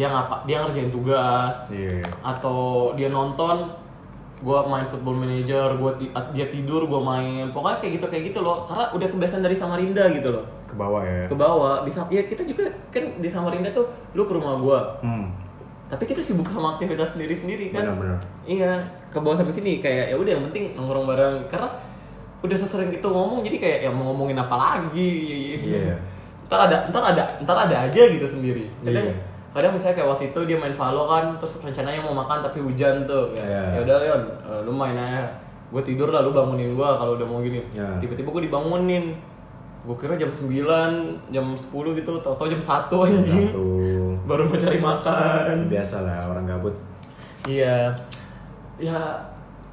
[0.00, 2.00] dia ngapa dia ngerjain tugas Iya.
[2.24, 2.58] atau
[2.96, 3.68] dia nonton
[4.40, 8.40] gua main football manager gua ti- dia tidur gua main pokoknya kayak gitu kayak gitu
[8.40, 11.28] loh karena udah kebiasaan dari Samarinda gitu loh Ke bawah ya.
[11.28, 15.28] ke bawah di ya kita juga kan di Samarinda tuh lu ke rumah gua Hmm.
[15.86, 18.18] tapi kita sibuk sama aktivitas sendiri sendiri kan Benar-benar.
[18.42, 18.80] iya
[19.12, 21.68] ke bawah sampai sini kayak ya udah yang penting nongkrong bareng karena
[22.40, 26.00] udah sesering itu ngomong jadi kayak ya mau ngomongin apa lagi Iya.
[26.46, 29.14] ntar ada ntar ada ntar ada aja gitu sendiri kadang Iya.
[29.50, 33.02] Kadang misalnya kayak waktu itu dia main Valo kan terus rencananya mau makan tapi hujan
[33.04, 33.62] tuh ya Iya.
[33.72, 35.26] ya udah Leon eh, lu main aja
[35.68, 37.98] gue tidur lah lu bangunin gue kalau udah mau gini Iya.
[37.98, 39.14] tiba-tiba gue dibangunin
[39.80, 40.52] gue kira jam 9,
[41.30, 43.48] jam 10 gitu tau tau jam 1 anjing
[44.28, 46.74] baru mau cari makan Biasa lah orang gabut.
[47.44, 47.88] iya
[48.76, 48.96] ya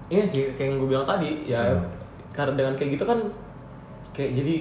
[0.07, 1.83] iya sih kayak yang gue bilang tadi ya Hmm.
[2.33, 3.19] karena dengan kayak gitu kan
[4.11, 4.55] kayak jadi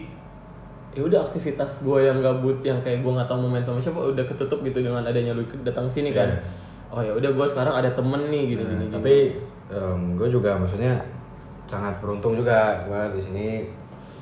[0.96, 4.00] ya udah aktivitas gue yang gabut yang kayak gue nggak tahu mau main sama siapa
[4.00, 6.24] udah ketutup gitu dengan adanya lu datang sini kan.
[6.26, 6.40] Iya.
[6.88, 8.94] oh ya udah gue sekarang ada temen nih gini Nah, gini, gini.
[8.94, 9.14] tapi
[10.14, 10.96] gue juga maksudnya
[11.64, 13.48] sangat beruntung juga gue di sini.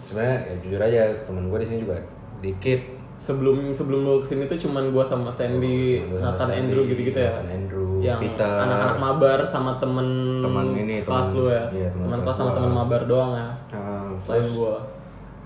[0.02, 1.96] Sebenarnya ya jujur aja teman gue di sini juga
[2.40, 2.80] dikit.
[3.16, 6.60] Sebelum sebelum lu ke sini tuh cuman gue sama Stanley, Oh, Gua sama Nathan Stanley,
[6.60, 7.30] Andrew gitu-gitu ya?
[7.30, 10.06] Nathan Andrew, yang anak-anak mabar sama temen
[10.42, 11.64] Temen ini, kelas temen- lu ya?
[11.72, 13.48] iya, temen teman kelas sama temen mabar doang ya?
[13.70, 14.74] Nah, selain gue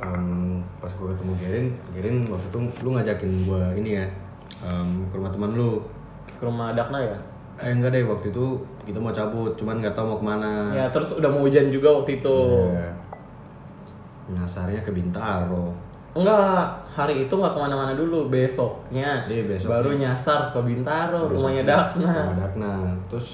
[0.00, 0.22] em,
[0.78, 4.06] pas gue ketemu Gerin Gerin waktu itu lu ngajakin gue ini ya
[4.62, 5.82] em, ke rumah teman lu
[6.30, 7.18] ke rumah Dakna ya
[7.58, 8.46] eh enggak deh waktu itu
[8.84, 11.90] kita mau cabut cuman nggak tahu mau ke mana ya terus udah mau hujan juga
[11.92, 12.36] waktu itu
[12.68, 12.90] Iya.
[14.30, 15.74] nyasarnya ke Bintaro
[16.08, 19.70] Enggak, hari itu nggak ke mana-mana dulu, besoknya, Iya, besoknya.
[19.70, 22.10] baru nyasar ke Bintaro, rumahnya Besoknya Dakna.
[22.16, 22.72] rumah Dakna
[23.06, 23.28] terus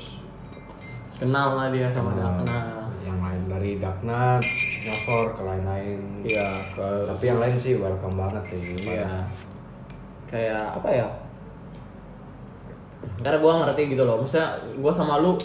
[1.15, 2.74] Kenal lah dia sama Dakna.
[3.55, 4.43] Dari Dakna
[4.83, 5.99] nyosor ke lain-lain.
[6.21, 9.23] Iya, ke tapi yang lain sih welcome banget sih Iya.
[10.27, 11.07] Kayak apa ya?
[13.17, 15.39] Karena gua ngerti gitu loh, maksudnya gua sama lu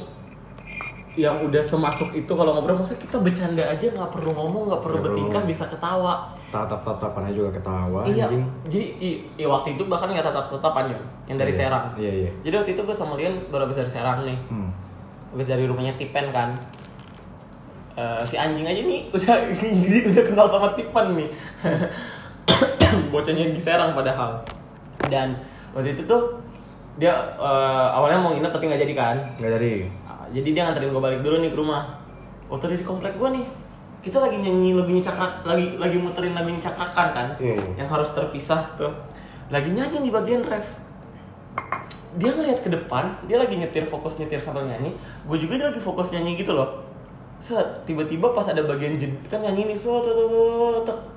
[1.13, 4.97] yang udah semasuk itu kalau ngobrol maksudnya kita bercanda aja nggak perlu ngomong nggak perlu
[5.01, 6.31] bertingkah bisa ketawa.
[6.49, 8.41] Tatap tatapannya juga ketawa iya anjing.
[8.65, 11.59] jadi i, i- waktu itu bahkan nggak tatap tatapan ya yang dari Iya.
[11.61, 11.85] Serang.
[11.93, 12.29] iya iya.
[12.41, 14.37] Jadi waktu itu gue sama Lian baru habis dari Serang nih.
[14.49, 14.69] Hmm.
[15.29, 16.57] habis dari rumahnya Tipen kan
[17.99, 19.35] Eh, si anjing aja nih udah
[20.07, 21.29] udah kenal sama Tipen nih.
[23.11, 24.39] Bocahnya di Serang padahal.
[25.11, 25.35] Dan
[25.75, 26.39] waktu itu tuh
[26.95, 29.15] dia eh, awalnya mau nginep tapi nggak jadi kan?
[29.35, 29.71] Nggak jadi.
[30.07, 31.99] Ah, jadi dia nganterin gue balik dulu nih ke rumah.
[32.47, 33.45] Waktu dia di komplek gue nih
[33.99, 37.27] kita lagi nyanyi lagunya cakrak lagi lagi muterin lagunya cakrakan kan?
[37.35, 37.59] Iya.
[37.75, 38.95] yang harus terpisah tuh.
[39.51, 40.63] Lagi nyanyi di bagian ref.
[42.15, 44.95] Dia ngeliat ke depan dia lagi nyetir fokus nyetir sambil nyanyi.
[45.27, 46.88] Gue juga dia lagi fokus nyanyi gitu loh
[47.39, 50.03] set tiba-tiba pas ada bagian jeda kan nyanyi nih so,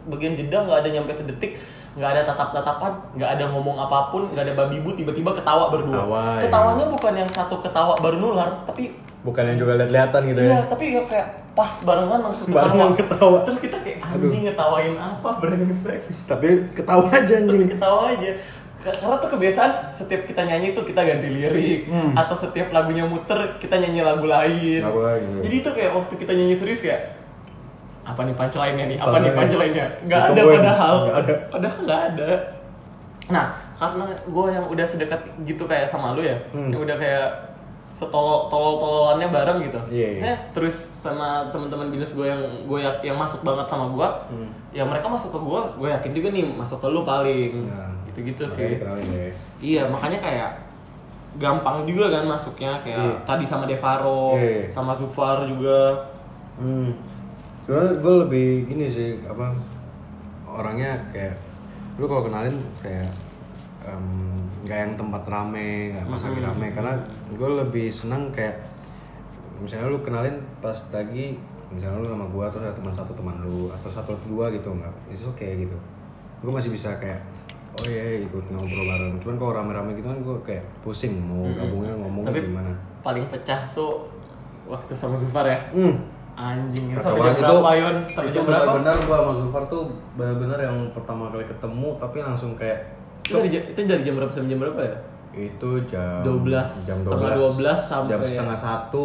[0.06, 1.58] bagian jeda nggak ada nyampe sedetik
[1.92, 5.92] nggak ada tatap-tatapan nggak ada ngomong apa pun nggak ada babi bu tiba-tiba ketawa berdua
[5.92, 6.42] Ketawa, ya.
[6.42, 10.66] ketawanya bukan yang satu ketawa baru nular tapi Bukan yang juga lihat-lihatan gitu iya ya.
[10.66, 13.38] tapi ya kayak pas barengan langsung ketawa Barengan ketawa.
[13.46, 17.70] terus kita kayak anjing ngetawain apa brengsek Tapi ketawa aja anjing.
[17.70, 18.30] ketawa aja
[18.82, 22.12] karena tuh kebiasaan setiap kita nyanyi tuh kita ganti lirik Hmm.
[22.12, 25.40] atau setiap lagunya muter kita nyanyi lagu lain Lagu lain, iya.
[25.40, 27.02] jadi itu kayak waktu kita nyanyi serius kayak
[28.02, 29.86] apa nih punchline-nya nih apa nih Punchline-nya.
[30.02, 31.34] nggak ada padahal Nggak ada.
[31.48, 32.30] padahal nggak ada
[33.24, 36.68] nah karena gue yang udah sedekat gitu kayak sama lu ya Hmm.
[36.68, 37.26] yang udah kayak
[37.94, 40.22] setolol tolol tololannya bareng gitu Iya, iya.
[40.24, 44.50] Eh, terus sama teman-teman binus gue yang gue yang masuk banget sama gue Hmm.
[44.70, 48.44] ya mereka masuk ke gue gue yakin juga nih masuk ke lu paling Nah, gitu-gitu
[48.48, 49.30] sih ya.
[49.58, 50.50] iya makanya kayak
[51.34, 53.14] gampang juga kan masuknya kayak Iya.
[53.24, 54.68] tadi sama Devaro Iya.
[54.68, 55.96] sama Zufar juga
[56.52, 56.92] Hmm.
[57.64, 59.56] Sebenarnya gue lebih gini sih apa
[60.44, 61.32] orangnya kayak
[61.96, 63.08] lu kalau kenalin kayak
[64.62, 66.92] nggak yang tempat rame nggak pas lagi rame karena
[67.32, 68.60] gue lebih senang kayak
[69.58, 73.88] misalnya lu kenalin pas lagi misalnya lu sama terus ada teman satu teman lu atau
[73.88, 75.76] satu atau dua gitu nggak itu oke gitu
[76.42, 77.24] gue masih bisa kayak
[77.74, 79.12] oh iya ikut ngobrol bareng.
[79.18, 81.56] Cuman kalau rame-rame gitu kan gue kayak pusing mau Mhm.
[81.56, 82.72] gabungnya ngomong tapi gimana.
[83.00, 84.06] paling pecah tuh
[84.64, 85.58] waktu sama Zufar ya.
[85.70, 85.96] Hmm.
[86.34, 87.82] anjing sampai jam berapa itu.
[87.82, 88.64] Yon sampai itu jam berapa?
[88.72, 89.82] benar-benar gua sama Zulfar tuh
[90.14, 92.78] benar-benar yang pertama kali ketemu tapi langsung kayak
[93.22, 94.96] itu dari, jam- itu dari jam berapa sampai jam berapa ya?
[95.34, 99.04] Itu jam 12, jam setengah 12 sampai- jam setengah satu.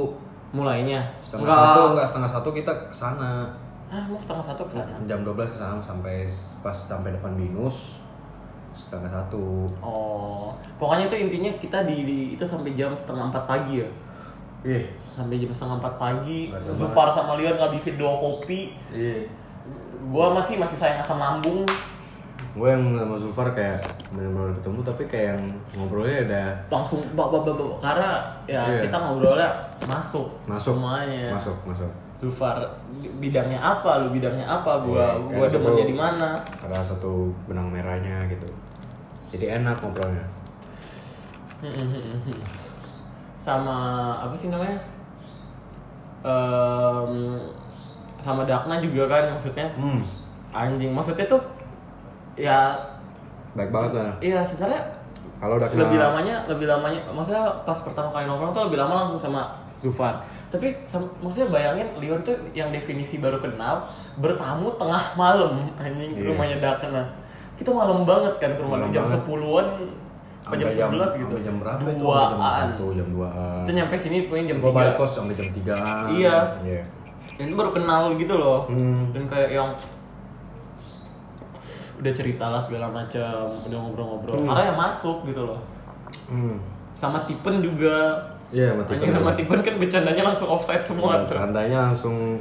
[0.50, 1.04] Mulainya?
[1.20, 3.32] Setengah satu enggak setengah satu kita ke sana
[3.86, 4.96] ah mau setengah satu ke sana?
[5.04, 6.24] Jam 12 ke sana sampai
[6.62, 8.00] pas sampai depan binus
[8.78, 9.66] setengah satu.
[9.82, 13.90] Oh pokoknya itu intinya kita di, di- itu sampai jam setengah empat pagi ya?
[14.64, 18.78] Ih sampai jam setengah empat pagi Zufar sama Leon ngabisin dua kopi.
[18.94, 19.26] Iya.
[20.08, 21.66] Gua masih masih sayang asam lambung.
[22.54, 25.42] Gue yang sama Zulfar kayak benar-benar ketemu tapi kayak yang
[25.74, 28.10] ngobrolnya udah langsung bak bak bak karena
[28.46, 28.82] ya Iya.
[28.90, 29.50] kita ngobrolnya
[29.86, 30.74] masuk masuk.
[30.74, 31.30] semuanya.
[31.34, 31.92] Masuk masuk.
[32.18, 32.58] Zufar
[33.22, 34.02] bidangnya apa?
[34.02, 34.82] Lu bidangnya apa?
[34.82, 36.30] Gua Iya, gua demennya satu- di mana?
[36.58, 37.12] ada satu
[37.46, 38.50] benang merahnya gitu
[39.30, 40.26] jadi enak ngobrolnya.
[43.40, 43.78] Sama
[44.20, 44.80] apa sih namanya?
[46.22, 47.12] Em,
[48.20, 49.68] sama Dakna juga kan maksudnya.
[49.76, 50.04] Hmm.
[50.52, 51.42] Anjing maksudnya tuh
[52.38, 52.72] ya
[53.58, 54.78] baik banget lah iya sebenarnya
[55.42, 59.18] kalau udah lebih lamanya lebih lamanya maksudnya pas pertama kali nongkrong tuh lebih lama langsung
[59.18, 60.22] sama Zufar
[60.54, 60.78] tapi
[61.18, 63.90] maksudnya bayangin Leon tuh yang definisi baru kenal
[64.22, 66.30] bertamu tengah malam anjing ke Iya.
[66.30, 67.02] rumahnya Dakna
[67.58, 69.04] kita malam banget kan ke rumah Malam jam.
[69.04, 69.68] 10-an
[70.48, 74.46] apa jam 11 gitu jam berapa itu jam satu jam duaan kita nyampe sini pokoknya
[74.48, 76.38] jam 3 balik kos sampai jam tigaan Iya.
[76.64, 76.82] Iya.
[77.36, 79.12] Dan itu baru kenal gitu loh Hmm.
[79.12, 79.70] dan kayak yang
[81.98, 84.48] udah cerita lah segala macam udah ngobrol-ngobrol Hmm.
[84.48, 85.60] karena yang masuk gitu loh
[86.28, 86.62] Hmm.
[86.94, 88.16] sama Tipen juga
[88.48, 89.32] Iya, sama Anjing Tipen sama.
[89.36, 91.36] Tipen kan bercandanya langsung offside semua tuh.
[91.36, 92.40] Bercandanya langsung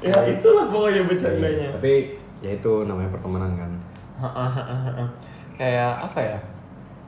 [0.00, 1.48] Ya itulah pokoknya bercandanya.
[1.62, 1.92] Iya, Tapi
[2.40, 3.72] ya itu namanya pertemanan kan.
[5.58, 6.38] Kayak apa ya?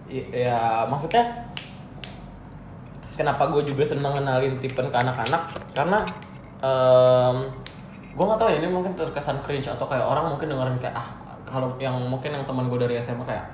[0.08, 1.24] I- Ya maksudnya
[3.12, 5.98] kenapa gue juga seneng kenalin Tipen ke anak-anak karena
[6.58, 7.36] em
[8.12, 11.08] gue nggak tahu ya ini mungkin terkesan cringe atau kayak orang mungkin dengerin kayak ah
[11.42, 13.44] kalau yang mungkin yang teman gue dari SMA kayak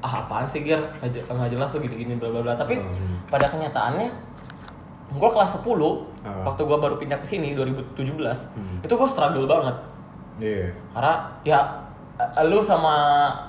[0.00, 3.20] ah apaan sih Gir nggak je- nggak jelas tuh gini-gini bla bla bla tapi Hmm.
[3.26, 4.08] pada kenyataannya
[5.12, 5.64] gue kelas 10
[6.22, 6.44] Ah.
[6.44, 8.80] waktu gue baru pindah ke sini 2017 Hmm.
[8.80, 9.76] itu gue struggle banget
[10.38, 10.72] Iya.
[10.92, 11.60] karena ya
[12.42, 12.94] lu sama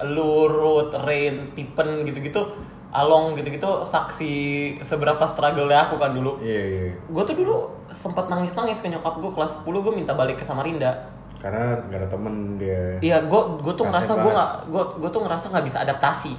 [0.03, 2.41] lu Ruth, Rain, Tipen gitu-gitu
[2.89, 4.33] Along gitu-gitu saksi
[4.79, 6.89] seberapa struggle ya aku kan dulu Iya, iya.
[6.93, 7.55] gue tuh dulu
[7.89, 10.93] sempat nangis-nangis ke nyokap gue kelas 10 gue minta balik ke Samarinda
[11.37, 12.93] Karena gak ada temen dia.
[12.99, 16.33] iya gue gue tuh ngerasa gue nggak gue gue tuh ngerasa nggak bisa adaptasi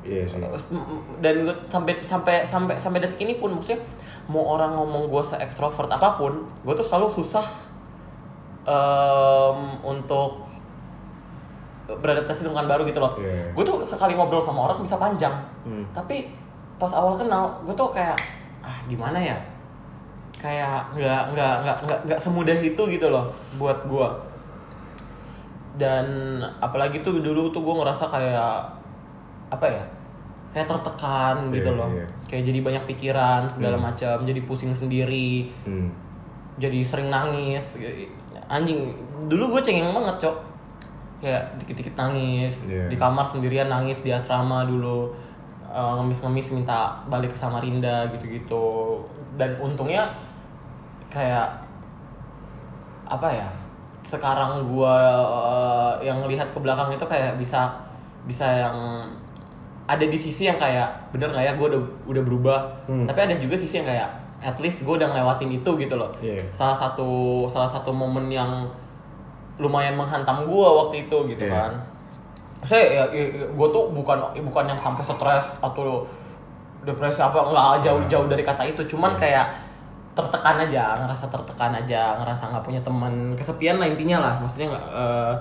[0.00, 0.40] Iya sih.
[1.20, 3.84] dan gue sampai sampai sampai sampai detik ini pun maksudnya
[4.26, 7.44] mau orang ngomong gue se ekstrovert apa pun gue tuh selalu susah
[8.64, 10.47] em, untuk
[11.90, 13.48] beradaptasi dengan baru gitu loh Iya.
[13.50, 15.32] gue tuh sekali ngobrol sama orang bisa panjang
[15.64, 15.88] Hmm.
[15.90, 16.28] tapi
[16.76, 18.14] pas awal kenal gue tuh kayak
[18.60, 19.36] ah gimana ya
[20.34, 24.08] kayak nggak nggak nggak nggak nggak semudah itu gitu loh buat gue
[25.76, 26.06] dan
[26.58, 28.52] apalagi tuh dulu tuh gue ngerasa kayak
[29.48, 29.84] apa ya
[30.50, 32.06] kayak tertekan gitu Iya, loh iya.
[32.26, 33.86] kayak jadi banyak pikiran segala Hmm.
[33.88, 35.88] macam jadi pusing sendiri Hmm.
[36.56, 37.78] jadi sering nangis
[38.46, 38.90] anjing
[39.24, 40.36] dulu gue cengeng banget cok
[41.18, 42.86] kayak dikit-dikit nangis Iya.
[42.86, 45.12] di kamar sendirian nangis di asrama dulu
[45.68, 49.04] Eh, ngemis-ngemis minta balik ke Samarinda gitu-gitu
[49.36, 50.08] dan untungnya
[51.12, 51.44] kayak
[53.04, 53.48] apa ya
[54.08, 54.96] sekarang gua
[56.00, 57.68] eh, yang lihat ke belakang itu kayak bisa
[58.24, 58.76] bisa yang
[59.84, 63.04] ada di sisi yang kayak bener nggak ya gue udah udah berubah Hmm.
[63.04, 64.08] tapi ada juga sisi yang kayak
[64.40, 66.48] at least gue udah ngelewatin itu gitu loh Iya.
[66.52, 68.64] salah satu salah satu momen yang
[69.58, 71.52] lumayan menghantam gue waktu itu gitu Iya.
[71.52, 71.72] kan
[72.58, 73.04] saya ya,
[73.46, 76.02] gue tuh bukan bukan yang sampai stres atau
[76.80, 79.20] depresi apa nggak jauh-jauh dari kata itu cuman Iya.
[79.20, 79.46] kayak
[80.14, 84.86] tertekan aja ngerasa tertekan aja ngerasa nggak punya teman kesepian lah intinya lah maksudnya nggak
[84.90, 85.34] eh,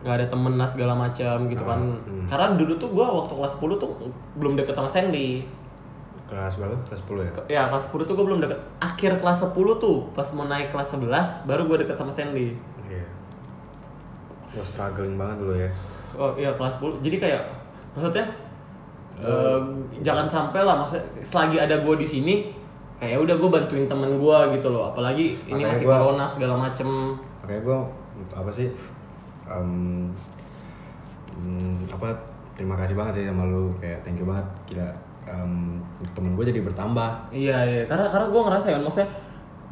[0.00, 2.24] nggak ada temen lah segala macam gitu kan Hmm.
[2.24, 3.90] karena dulu tuh gue waktu kelas 10 tuh
[4.34, 5.42] belum deket sama Sandy
[6.24, 6.78] Kelas berapa?
[6.86, 7.32] Kelas 10 ya?
[7.50, 10.94] ya kelas 10 tuh gue belum deket akhir kelas 10 tuh pas mau naik kelas
[10.94, 12.54] 11 baru gue deket sama Sandy
[12.86, 13.02] Iya.
[14.50, 15.70] Lo struggling banget dulu ya.
[16.12, 17.00] Oh iya kelas 10.
[17.00, 17.42] Jadi kayak
[17.92, 18.26] maksudnya
[19.16, 19.58] eh,
[20.00, 22.34] jangan sampai lah maksudnya selagi ada gue di sini
[22.96, 24.90] kayak udah gue bantuin temen gue gitu loh.
[24.90, 26.88] Apalagi ini Makanya masih gua- corona segala macem.
[27.40, 27.78] Makanya gue
[28.32, 28.68] apa sih?
[29.50, 30.06] em,
[31.34, 32.14] mm, apa
[32.54, 34.86] terima kasih banget sih sama lu kayak thank you banget gila
[35.26, 35.82] em,
[36.12, 39.10] temen gue jadi bertambah Iya iya karena karena gue ngerasa ya maksudnya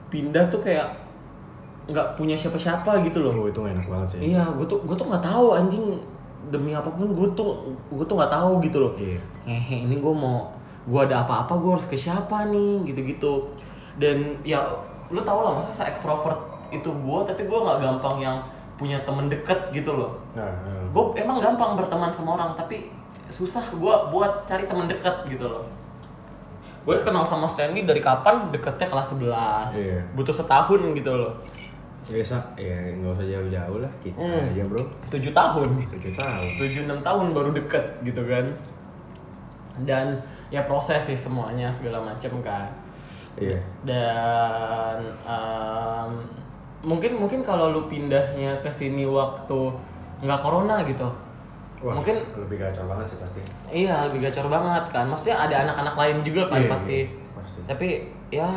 [0.09, 0.89] pindah tuh kayak
[1.89, 3.33] nggak punya siapa-siapa gitu loh.
[3.33, 5.85] oh itu enak banget sih Iya, gue tuh gue tuh nggak tahu anjing
[6.53, 8.93] demi apa pun gue tuh gue tuh nggak tahu gitu loh.
[9.01, 9.21] Iya.
[9.49, 10.53] Hehe, ini gue mau
[10.85, 13.49] gue ada apa-apa gue harus ke siapa nih gitu-gitu.
[13.97, 14.61] Dan ya
[15.09, 16.37] lu tau lah masa se ekstrovert
[16.69, 18.37] itu gue, tapi gue nggak gampang yang
[18.77, 20.21] punya temen deket gitu loh.
[20.37, 20.85] nah, nah.
[20.93, 22.93] Gue emang gampang berteman sama orang, tapi
[23.33, 25.65] susah gue buat cari temen deket gitu loh.
[26.85, 28.49] Gue kenal sama Stanley dari kapan?
[28.49, 30.01] Deketnya kelas 11 Iya.
[30.17, 31.37] Butuh setahun gitu loh
[32.09, 32.39] ya sa.
[32.57, 33.93] Ya nggak usah jauh-jauh lah.
[33.99, 34.49] Kita Hmm.
[34.49, 34.83] aja bro.
[35.07, 35.69] 7 tahun.
[35.89, 36.49] Tujuh tahun.
[36.57, 38.47] 7-6 tahun baru deket gitu kan.
[39.79, 40.17] Dan
[40.49, 42.67] ya proses sih semuanya segala macem kan.
[43.37, 43.61] Iya.
[43.85, 46.11] Dan em,
[46.81, 49.71] mungkin mungkin kalau lu pindahnya ke sini waktu
[50.19, 51.07] nggak corona gitu.
[51.79, 53.41] Wah, mungkin lebih gacor banget sih pasti.
[53.71, 55.07] Iya lebih gacor banget kan.
[55.07, 56.99] Maksudnya ada anak-anak lain juga kan Iya, pasti.
[57.07, 57.61] iya, pasti.
[57.71, 57.89] tapi
[58.35, 58.49] ya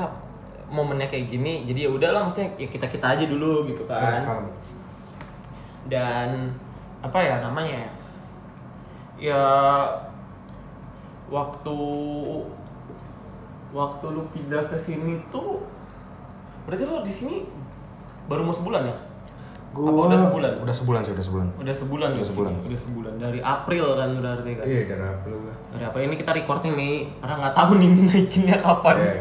[0.71, 4.47] momennya kayak gini jadi ya udahlah maksudnya ya kita kita aja dulu gitu kan Kalem.
[5.91, 6.29] dan
[7.03, 7.91] apa ya namanya ya?
[9.21, 9.43] ya
[11.27, 11.77] waktu
[13.75, 15.63] waktu lu pindah ke sini tuh
[16.65, 17.35] berarti lu di sini
[18.31, 18.97] baru mau sebulan ya
[19.71, 20.51] Gua Apa udah sebulan?
[20.59, 21.47] Udah sebulan sih, udah sebulan.
[21.55, 22.27] udah sebulan Udah sini?
[22.27, 22.53] sebulan.
[22.61, 25.53] udah sebulan dari April kan berarti kan Iya, dari April gua.
[25.69, 29.13] dari April ini kita recordnya Mei karena nggak tahu nih naikinnya kapan Iya.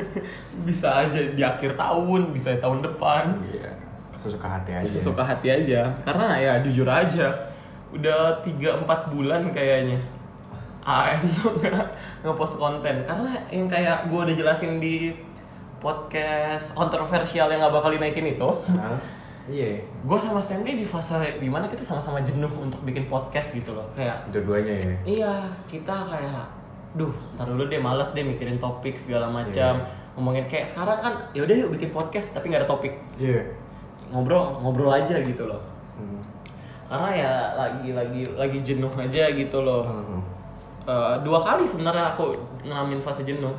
[0.68, 3.70] bisa aja di akhir tahun bisa di tahun depan Iya.
[4.14, 4.86] Sesuka hati aja.
[4.92, 7.26] sesuka hati aja karena ya jujur aja
[7.90, 9.98] udah 3-4 bulan kayaknya
[10.80, 11.86] AM tuh nggak
[12.22, 15.18] ngepost konten karena yang kayak gue udah jelasin di
[15.78, 19.00] podcast kontroversial yang gak bakal dinaikin itu Hah?
[19.50, 19.82] Iya.
[19.82, 23.90] gue sama Stanley di fase di mana kita sama-sama jenuh untuk bikin podcast gitu loh
[23.92, 24.94] kayak Dua-duanya ya.
[25.04, 25.32] iya
[25.66, 26.46] kita kayak
[26.92, 29.82] duh ntar dulu deh males deh mikirin topik segala macam
[30.12, 33.42] ngomongin kayak sekarang kan ya udah yuk bikin podcast tapi nggak ada topik Iya.
[34.08, 35.58] ngobrol ngobrol aja gitu loh
[35.94, 36.22] Hmm.
[36.86, 40.22] karena ya lagi lagi lagi jenuh aja gitu loh Hmm.
[40.82, 42.34] Eh, dua kali sebenarnya aku
[42.64, 43.52] ngalamin fase jenuh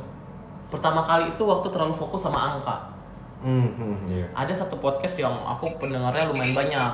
[0.68, 2.91] pertama kali itu waktu terlalu fokus sama angka
[3.42, 4.26] Hmm, hmm, iya.
[4.38, 6.92] ada satu podcast yang aku pendengarnya lumayan banyak.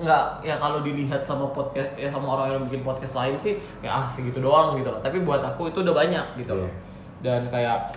[0.00, 3.90] Nggak ya kalau dilihat sama podcast ya sama orang yang bikin podcast lain sih ya
[3.92, 5.00] ah segitu doang gitu loh.
[5.04, 6.70] Tapi buat aku itu udah banyak gitu loh.
[7.20, 7.92] Dan kayak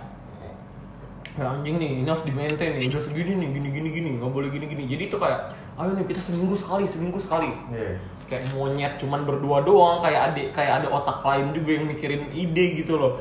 [1.32, 4.28] ya anjing nih ini harus di maintain nih udah segini nih gini gini gini nggak
[4.28, 4.84] boleh gini gini.
[4.84, 7.48] Jadi itu kayak ayo nih kita seminggu sekali seminggu sekali.
[7.72, 7.96] Iya.
[8.32, 12.80] kayak monyet cuman berdua doang kayak adik kayak ada otak lain juga yang mikirin ide
[12.80, 13.20] gitu loh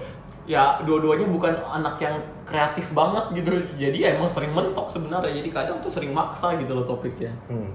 [0.51, 3.47] ya dua-duanya bukan anak yang kreatif banget gitu
[3.79, 7.71] jadi emang sering mentok sebenarnya jadi kadang tuh sering maksa gitu loh topiknya Hmm.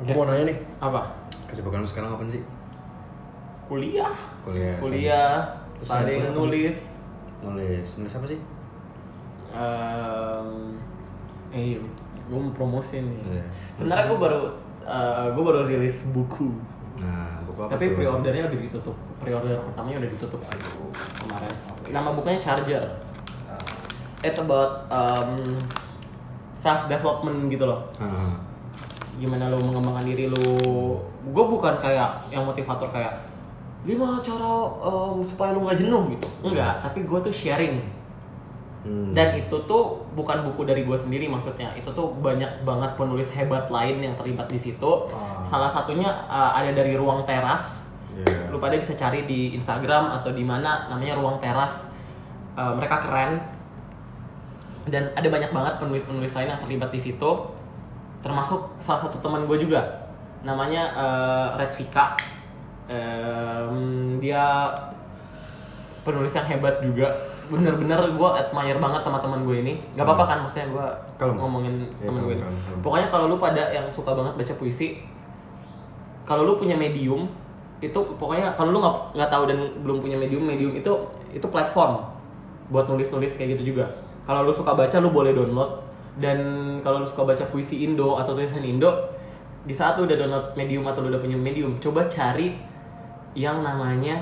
[0.00, 1.12] Aku mau nanya nih, apa
[1.44, 2.40] kesibukan lu sekarang apa sih?
[3.66, 4.78] kuliah Kuliah.
[4.78, 5.34] kuliah
[5.76, 6.30] apa?
[6.32, 6.78] nulis
[7.40, 8.40] Nulis, nulis apa sih?
[9.50, 10.76] Ehm,
[11.50, 11.80] eh
[12.22, 13.44] gue mau promosi nih Iya.
[13.74, 14.40] sebenarnya gue baru
[15.34, 16.54] gue baru rilis buku
[16.96, 18.96] Nah, buku apa Tapi pre-ordernya udah ditutup.
[19.20, 20.58] Pre-order pertamanya udah ditutup sih
[21.20, 21.52] kemarin.
[21.90, 22.84] Nama bukunya Charger.
[24.20, 25.56] It's about um,
[26.52, 27.88] self development gitu loh.
[27.96, 28.36] Ah,
[29.16, 30.44] Gimana lo mengembangkan diri lo.
[31.32, 33.24] Gue bukan kayak yang motivator kayak
[33.88, 36.28] lima cara um, supaya lo nggak jenuh gitu.
[36.44, 37.80] Enggak, tapi gue tuh sharing.
[38.80, 39.12] Hmm.
[39.12, 41.68] dan itu tuh bukan buku dari gue sendiri maksudnya.
[41.76, 44.90] Itu tuh banyak banget penulis hebat lain yang terlibat di situ.
[45.12, 45.44] Ah.
[45.44, 47.84] salah satunya uh, ada dari ruang teras.
[48.10, 48.50] Iya.
[48.50, 50.88] lu pada bisa cari di Instagram atau di mana.
[50.88, 51.92] Namanya ruang teras.
[52.56, 53.44] Uh, mereka keren.
[54.88, 57.30] Dan ada banyak banget penulis-penulis lain yang terlibat di situ.
[58.24, 60.08] Termasuk salah satu teman gue juga.
[60.40, 62.16] Namanya uh, Red Vika.
[62.90, 64.66] Em, dia
[66.02, 67.06] penulis yang hebat juga
[67.50, 69.72] bener-bener gue admire banget sama teman gue ini.
[69.92, 70.86] Gak apa-apa kan maksudnya gue
[71.36, 72.80] ngomongin Ya, teman kalem, gue ini.
[72.80, 75.02] pokoknya kalau lu pada yang suka banget baca puisi
[76.22, 77.26] kalau lu punya medium
[77.82, 80.92] itu pokoknya kalau lu nggak nggak tahu dan belum punya medium medium itu
[81.34, 82.06] itu platform
[82.70, 83.90] buat nulis-nulis kayak gitu juga.
[84.24, 85.90] Kalau lu suka baca lu boleh download.
[86.20, 86.38] Dan
[86.84, 88.92] kalau lu suka baca puisi Indo atau tulisan Indo
[89.64, 92.56] di saat lu udah download medium atau lu udah punya medium coba cari
[93.36, 94.16] yang namanya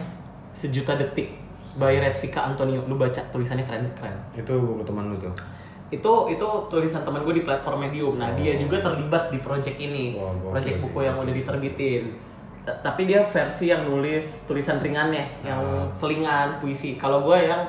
[0.53, 1.38] sejuta detik
[1.79, 5.31] by Redvika Antonio lu baca tulisannya keren keren Itu buku teman lu tuh.
[5.88, 8.19] itu itu tulisan teman gue di platform Medium.
[8.19, 8.61] Nah dia Oh.
[8.61, 12.03] juga terlibat di project ini, gokil project sih, buku yang udah diterbitin.
[12.61, 15.88] Ta- Tapi dia versi yang nulis tulisan ringannya, yang Ah.
[15.91, 16.95] selingan puisi.
[16.95, 17.64] Kalau gue yang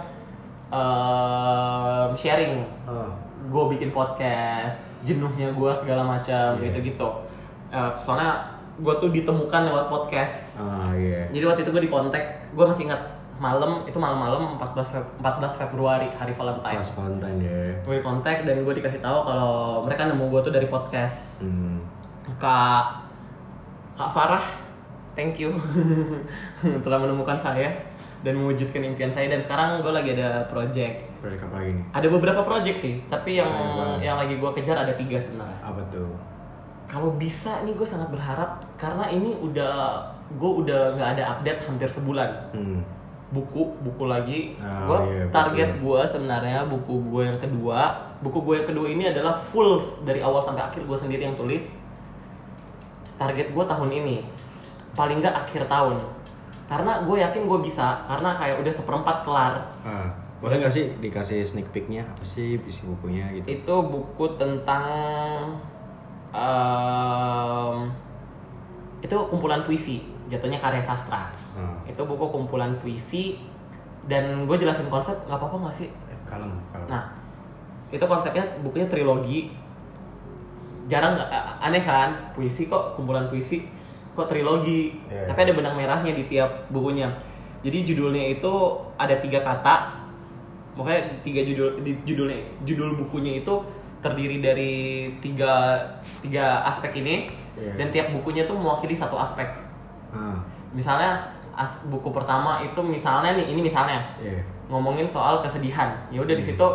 [0.69, 3.07] em, sharing, Ah.
[3.45, 6.69] gue bikin podcast, jenuhnya gue segala macam Iya.
[6.69, 7.09] gitu-gitu.
[7.69, 8.45] Eh, soalnya
[8.75, 10.59] gue tuh ditemukan lewat podcast.
[10.59, 11.25] Ah iya.
[11.29, 13.01] Jadi waktu itu gue di kontak, gue masih ingat
[13.39, 17.59] malam itu malam-malam 14 Feb- 14 Februari hari Valentine Pas Valentine ya.
[17.79, 21.79] gue kontak dan gue dikasih tahu kalau mereka nemu gue tuh dari podcast Hmm.
[22.35, 22.83] kak
[23.95, 24.43] kak Farah
[25.13, 25.55] thank you
[26.83, 27.71] telah menemukan saya
[28.19, 31.85] dan mewujudkan impian saya dan sekarang gue lagi ada project Proyek apa lagi nih?
[31.89, 34.03] ada beberapa project sih tapi yang banget.
[34.03, 36.11] yang lagi gue kejar ada tiga sebenarnya Apa tuh?
[36.85, 41.87] kalau bisa nih gue sangat berharap karena ini udah gue udah nggak ada update hampir
[41.87, 42.83] sebulan Hmm.
[43.29, 44.39] Buku buku lagi.
[44.57, 47.93] Ah, gua iya, target gue sebenarnya buku gue yang kedua.
[48.25, 51.71] Buku gue yang kedua ini adalah full dari awal sampai akhir gue sendiri yang tulis.
[53.21, 54.25] Target gue tahun ini
[54.97, 56.01] paling nggak akhir tahun.
[56.65, 59.53] Karena gue yakin gue bisa karena kayak udah seperempat kelar.
[59.85, 60.09] Ah,
[60.41, 62.05] boleh nggak sih dikasih sneak peeknya?
[62.09, 63.45] Apa sih isi bukunya gitu?
[63.45, 65.59] itu buku tentang
[66.33, 67.89] em,
[69.01, 71.75] itu kumpulan puisi jatuhnya karya sastra Ah.
[71.83, 73.35] itu buku kumpulan puisi
[74.07, 75.89] dan gue jelasin konsep nggak apa-apa nggak sih?
[75.91, 76.87] Eh, kalem, kalem.
[76.87, 77.11] nah
[77.91, 79.51] itu konsepnya bukunya trilogi.
[80.87, 82.09] Jarang nggak aneh kan?
[82.33, 83.67] Puisi kok kumpulan puisi
[84.15, 84.95] kok trilogi?
[85.11, 85.29] Iya.
[85.29, 87.11] tapi ada benang merahnya di tiap bukunya.
[87.59, 88.53] Jadi judulnya itu
[88.95, 89.99] ada tiga kata.
[90.79, 93.53] Makanya tiga judul di judulnya judul bukunya itu
[93.99, 94.73] terdiri dari
[95.19, 95.75] tiga
[96.23, 97.27] tiga aspek ini.
[97.59, 97.75] Iya.
[97.75, 99.43] dan tiap bukunya tuh mewakili satu aspek.
[100.15, 100.39] Ah,
[100.71, 101.27] misalnya
[101.59, 104.39] as, buku pertama itu misalnya nih ini misalnya iya.
[104.65, 106.55] ngomongin soal kesedihan ya udah di Hmm.
[106.55, 106.67] situ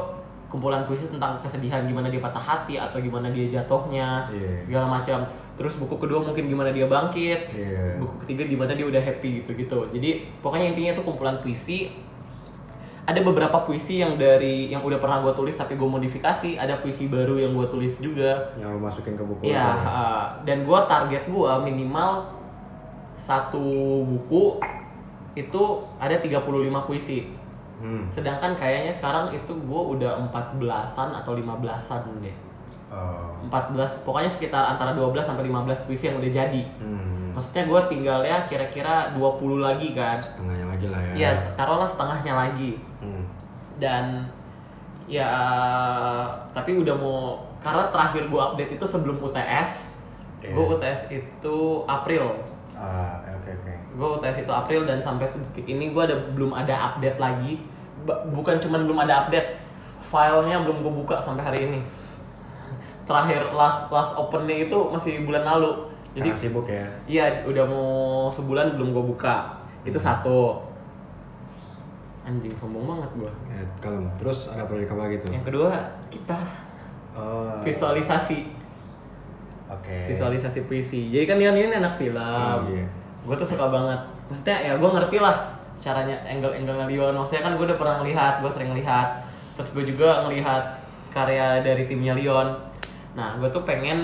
[0.47, 4.61] kumpulan puisi tentang kesedihan gimana dia patah hati atau gimana dia jatuhnya Iya.
[4.61, 7.99] segala macam terus buku kedua mungkin gimana dia bangkit Iya.
[7.99, 11.91] buku ketiga gimana dia udah happy gitu gitu jadi pokoknya intinya tuh kumpulan puisi
[13.05, 17.05] ada beberapa puisi yang dari yang udah pernah gue tulis tapi gue modifikasi ada puisi
[17.07, 19.41] baru yang gue tulis juga Yang lo masukin ke buku.
[19.45, 19.85] Iya, itu.
[19.85, 22.11] uh, dan gue target gue minimal
[23.19, 23.65] satu
[24.05, 24.59] buku
[25.35, 25.63] itu
[25.99, 27.31] ada 35 puisi.
[27.83, 28.07] Hmm.
[28.09, 32.37] Sedangkan kayaknya sekarang itu gue udah 14-an atau 15-an deh.
[32.95, 33.35] Oh.
[33.51, 36.63] 14, pokoknya sekitar antara 12 sampai 15 puisi yang udah jadi.
[36.79, 37.35] Hmm.
[37.35, 40.23] Maksudnya gue tinggal ya kira-kira 20 lagi kan.
[40.23, 41.15] Setengahnya lagi lah ya.
[41.19, 42.79] Iya, taruhlah setengahnya lagi.
[43.03, 43.27] Hmm.
[43.83, 44.31] Dan
[45.05, 45.29] ya
[46.57, 49.99] tapi udah mau karena terakhir gue update itu sebelum UTS.
[50.39, 50.55] Oke.
[50.55, 51.57] Gue UTS itu
[51.91, 52.54] April.
[52.85, 53.75] Ah, oke oke.
[53.95, 57.65] gue UTS itu April dan sampai detik ini gue ada belum ada update lagi
[58.29, 59.57] bukan cuman belum ada update
[60.03, 61.81] filenya belum gue buka sampai hari ini
[63.03, 66.85] terakhir last last opennya itu masih bulan lalu jadi Karena sibuk ya.
[67.07, 67.89] iya udah mau
[68.29, 70.07] sebulan belum gue buka itu Hmm.
[70.07, 70.61] satu
[72.23, 74.09] anjing sombong banget gue Ya, kalem.
[74.17, 75.31] Terus ada proyek apa lagi tuh?
[75.31, 75.69] yang kedua
[76.09, 76.39] kita
[77.15, 77.63] Oh.
[77.63, 78.51] visualisasi
[79.81, 80.15] Oke.
[80.15, 81.11] visualisasi puisi.
[81.11, 82.19] Jadi kan Leon ini anak film.
[82.19, 82.87] Oh, iya.
[83.25, 84.01] gue tuh suka banget.
[84.31, 85.37] Maksudnya ya gue ngerti lah
[85.75, 89.27] caranya angle-angle Leon maksudnya kan gue udah pernah ngelihat gue sering ngelihat.
[89.55, 92.59] Terus gue juga ngelihat karya dari timnya Leon
[93.15, 94.03] nah gue tuh pengen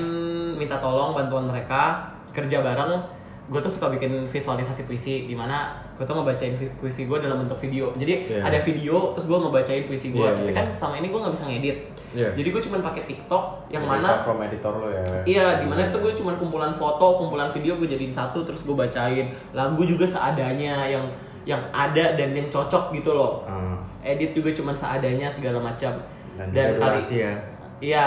[0.55, 3.03] minta tolong bantuan mereka kerja bareng
[3.51, 7.59] gue tuh suka bikin visualisasi puisi di mana gue tuh ngebacain puisi gue dalam bentuk
[7.59, 7.91] video.
[7.99, 8.47] Jadi Iya.
[8.47, 10.57] ada video terus gue ngebacain puisi gue Iya, tapi iya.
[10.57, 11.77] kan sama ini gue nggak bisa ngedit.
[12.11, 12.35] Iya.
[12.35, 15.03] jadi gue cuma pakai TikTok yang Jadi mana platform editor lo ya.
[15.27, 18.75] Iya, di mana itu gue cuman kumpulan foto, kumpulan video gue jadiin satu terus gue
[18.75, 19.31] bacain.
[19.55, 21.07] Lagu juga seadanya yang
[21.43, 23.43] yang ada dan yang cocok gitu loh.
[23.51, 25.99] Ah, edit juga cuman seadanya segala macam.
[26.39, 27.33] Dan, dan kali ya.
[27.81, 28.07] Iya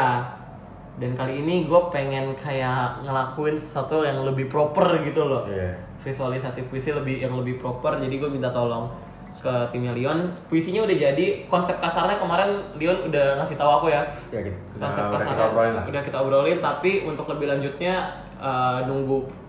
[1.02, 5.46] dan kali ini gue pengen kayak ngelakuin sesuatu yang lebih proper gitu loh.
[5.50, 5.92] Iya.
[6.04, 7.96] visualisasi puisi lebih yang lebih proper.
[7.96, 8.92] Jadi gue minta tolong
[9.40, 10.36] ke timnya Leon.
[10.52, 14.04] Puisinya udah jadi konsep kasarnya kemarin Leon udah ngasih tahu aku ya.
[14.28, 15.32] Ya kita, konsep udah kasarnya.
[15.32, 15.84] kita obrolin lah.
[15.88, 17.94] Udah kita obrolin tapi untuk lebih lanjutnya
[18.36, 19.44] eh, nunggu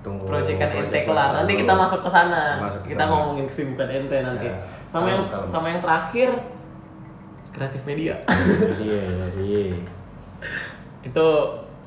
[0.00, 2.44] tunggu proyekan ente project kelar nanti kita masuk ke sana.
[2.80, 4.48] Kita ngomongin kesibukan ente nanti.
[4.48, 4.56] Ya.
[4.90, 5.48] sama yang kalem.
[5.54, 6.28] sama yang terakhir
[7.54, 8.14] kreatif media.
[8.80, 9.78] Iya iya
[11.00, 11.26] itu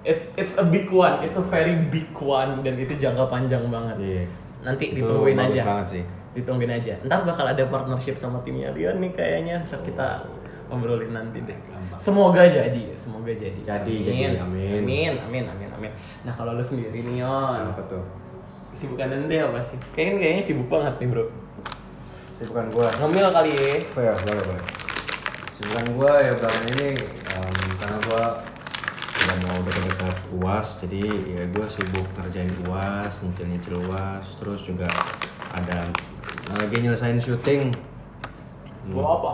[0.04, 1.24] it's it's a big one.
[1.24, 2.62] It's a very big one.
[2.62, 3.98] Dan itu jangka panjang banget.
[4.00, 4.24] Iya.
[4.64, 5.64] Nanti Itu ditungguin aja.
[5.64, 6.04] banget sih.
[6.34, 6.94] Ditungguin aja.
[7.04, 9.56] Ntar bakal ada partnership sama timnya Leon nih kayaknya.
[9.68, 10.08] Ntar kita
[10.72, 11.58] ngobrolin nanti deh.
[12.02, 12.98] Semoga jadi.
[12.98, 13.60] Semoga jadi.
[13.62, 14.08] Jadi, amin.
[14.08, 14.72] jadi, amin.
[14.82, 15.92] amin amin amin amin.
[16.26, 17.62] Nah kalau lu sendiri nih Yon.
[17.76, 18.04] Apa tuh?
[18.74, 19.78] Kesibukan ente apa sih?
[19.94, 21.26] Kayaknya kayaknya sibuk banget nih bro.
[22.42, 22.90] Sibukan gua.
[22.98, 23.74] Ngemil kali ya.
[23.94, 24.66] Oh ya boleh boleh.
[25.54, 26.90] Sibukan gua ya belakangan ini
[27.30, 28.24] em, karena gua
[29.24, 34.92] udah mau dekat-dekat uas jadi ya gua sibuk ngerjain uas nyicil nyicil uas terus juga
[35.56, 35.88] ada
[36.60, 37.72] lagi nyelesain syuting.
[37.72, 38.92] Hmm.
[38.92, 39.32] gua apa?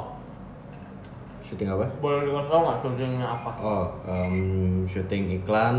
[1.42, 1.90] Syuting apa?
[1.98, 3.52] Boleh dengar tau nggak syutingnya apa?
[3.58, 5.78] Oh, em, syuting iklan,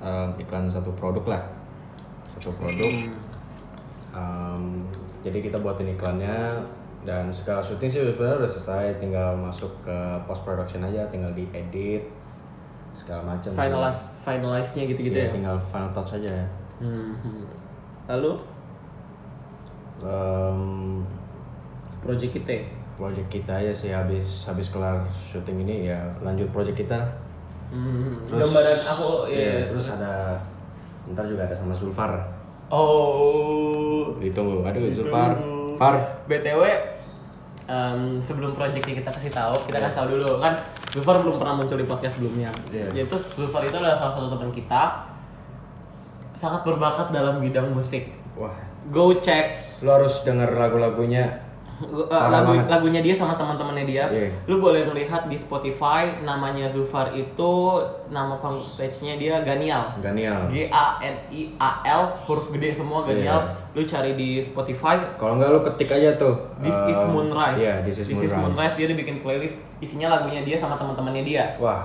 [0.00, 1.42] em, iklan satu produk lah,
[2.38, 2.92] satu produk.
[4.16, 4.88] Em,
[5.20, 6.64] jadi kita buatin iklannya
[7.04, 12.08] dan segala syuting sih sebenarnya udah selesai, tinggal masuk ke post production aja, tinggal diedit
[12.94, 13.50] segala macam.
[13.50, 16.30] finalize finalize nya gitu gitu Iya, ya tinggal final touch aja.
[16.78, 17.42] Hmm, hmm.
[18.06, 18.32] lalu
[19.96, 21.00] Em,
[21.98, 22.54] project kita
[22.94, 27.10] project kita ya sih habis habis kelar syuting ini ya lanjut project kita lah.
[27.70, 28.28] hmm.
[28.28, 30.36] Terus- gambaran aku ya Iya, terus ada
[31.06, 32.20] ntar juga ada sama Zulfar.
[32.68, 34.62] oh Ditunggu.
[34.62, 35.36] Aduh, Zulfar.
[35.74, 35.94] Far.
[36.24, 36.62] btw
[37.68, 40.40] em, sebelum projectnya kita kasih tahu kita kasih tahu dulu.
[40.40, 42.50] Kan Zulfar belum pernah muncul di podcast sebelumnya.
[42.72, 43.04] Iya.
[43.04, 44.82] yaitu Zulfar itu adalah salah satu teman kita.
[46.34, 48.10] Sangat berbakat dalam bidang musik.
[48.34, 48.58] Wah,
[48.90, 49.78] go check.
[49.84, 51.43] Lu harus denger lagu-lagunya.
[51.74, 52.70] Uh, Parah lagu banget.
[52.70, 54.06] lagunya dia sama teman-temannya dia.
[54.06, 54.30] Iya.
[54.46, 59.90] Lu boleh ngelihat di Spotify namanya Zufar itu nama panggung stage-nya dia Ganial.
[59.98, 60.46] Ganial.
[60.46, 63.42] G A N I A L huruf gede semua Ganial.
[63.42, 63.74] Iya.
[63.74, 66.38] Lu cari di Spotify Kalau enggak lu ketik aja tuh.
[66.62, 67.58] This is um, Moonrise.
[67.58, 68.78] Iya, This is Moonrise.
[68.78, 71.58] Dia udah bikin playlist isinya lagunya dia sama teman-temannya dia.
[71.58, 71.82] Wah.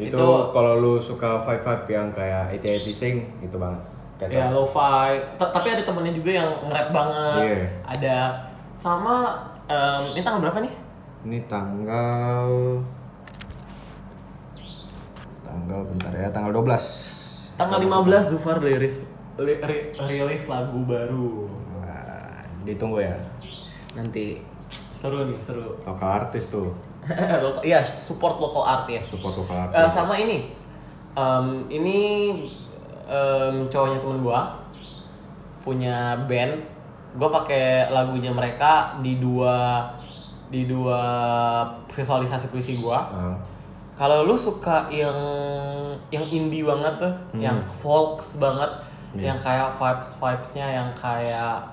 [0.00, 3.84] Itu, Itu- kalau lu suka vibe-vibe yang kayak 80 sing itu banget.
[4.16, 5.20] Kayak Ya lo-fi.
[5.36, 7.40] Ta- Tapi ada temennya juga yang nge-rap banget.
[7.44, 7.60] Iya.
[7.84, 8.16] Ada
[8.80, 9.36] sama
[9.68, 10.74] em, ini tanggal berapa nih?
[11.20, 12.48] Ini tanggal
[15.44, 17.58] tanggal bentar ya, tanggal 12.
[17.58, 19.04] Tanggal 15 Zufar rilis
[19.36, 21.44] li- ri- rilis lagu baru.
[21.76, 23.16] Wah, ditunggu ya.
[23.92, 24.40] Nanti
[24.96, 25.76] seru nih, seru.
[25.88, 26.72] Lokal artis tuh.
[27.60, 29.08] Iya, support lokal artis.
[29.08, 29.92] Support lokal Eh, artis.
[29.92, 30.52] sama ini.
[31.12, 31.98] Em, ini
[33.04, 34.56] em, cowoknya temen gua
[35.60, 36.79] punya band.
[37.14, 39.86] Gua pakai lagunya mereka di dua
[40.46, 41.00] di dua
[41.86, 43.00] visualisasi puisi gua.
[43.10, 43.36] Ah,
[43.94, 45.12] Kalau lu suka yang
[46.08, 47.40] yang indie banget tuh, Hmm.
[47.42, 48.70] yang folks banget,
[49.12, 49.28] Iya.
[49.28, 51.68] yang kayak vibes vibesnya yang kayak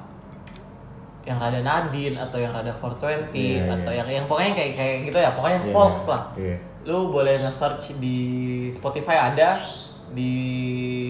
[1.24, 4.00] yang rada Nadine atau yang rada 420 Iya, atau iya.
[4.00, 6.24] yang yang pokoknya kayak kayak gitu ya, pokoknya yang iya, folks lah.
[6.36, 6.58] Iya.
[6.88, 8.18] Lu boleh nge-search di
[8.72, 9.60] Spotify ada,
[10.12, 10.32] di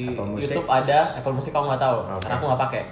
[0.09, 0.57] Apple Music?
[0.57, 2.21] YouTube ada, Apple Music aku nggak tahu, Oke.
[2.25, 2.84] karena aku nggak pakai.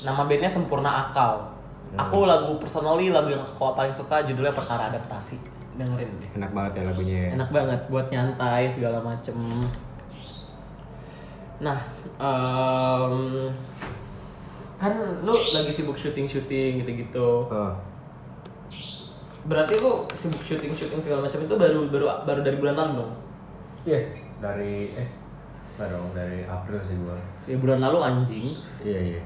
[0.00, 1.44] Nama bandnya Sempurna Akal.
[1.90, 1.98] Hmm.
[2.00, 5.36] Aku lagu personally lagu yang aku paling suka judulnya Perkara Adaptasi.
[5.70, 7.16] Dengerin deh Enak banget ya lagunya.
[7.16, 7.28] ya.
[7.34, 9.36] enak banget buat nyantai segala macem
[11.60, 11.76] nah
[12.16, 13.48] em,
[14.76, 17.76] kan lu lagi sibuk syuting syuting gitu gitu Ah,
[19.42, 23.12] berarti lu sibuk syuting syuting segala macam itu baru baru baru dari bulan lalu dong
[23.80, 24.00] Iya.
[24.36, 25.08] Dari eh
[25.78, 27.16] dong, dari April sih gua.
[27.44, 28.46] Ya bulan lalu anjing
[28.80, 29.22] Iya, iya.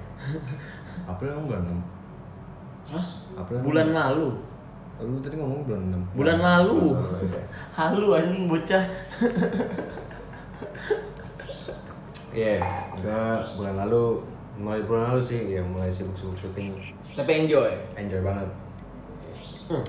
[1.05, 1.79] April emang bulan 6.
[2.91, 3.07] Hah?
[3.37, 4.29] April bulan lalu
[4.95, 6.15] Lu tadi ngomong bulan 6.
[6.15, 7.43] bulan lalu Bulan lalu, iya.
[7.73, 8.85] halu anjing bocah
[12.31, 12.59] Iya,
[12.99, 13.23] gua
[13.55, 16.71] bulan lalu mulai bulan lalu sih ya mulai sibuk-sibuk syuting.
[17.15, 18.49] tapi enjoy Enjoy banget.
[19.67, 19.85] hmm.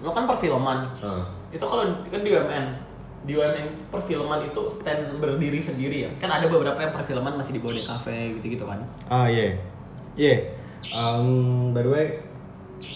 [0.00, 2.66] lu kan perfilman Ah, itu kalau kan di UMN
[3.20, 7.60] di UMN perfilman itu stand berdiri sendiri ya kan ada beberapa yang perfilman masih di
[7.60, 8.80] bawah di cafe gitu gitu kan
[9.12, 9.60] Ah iya,
[10.16, 10.36] iya.
[10.88, 12.06] Um, by the way,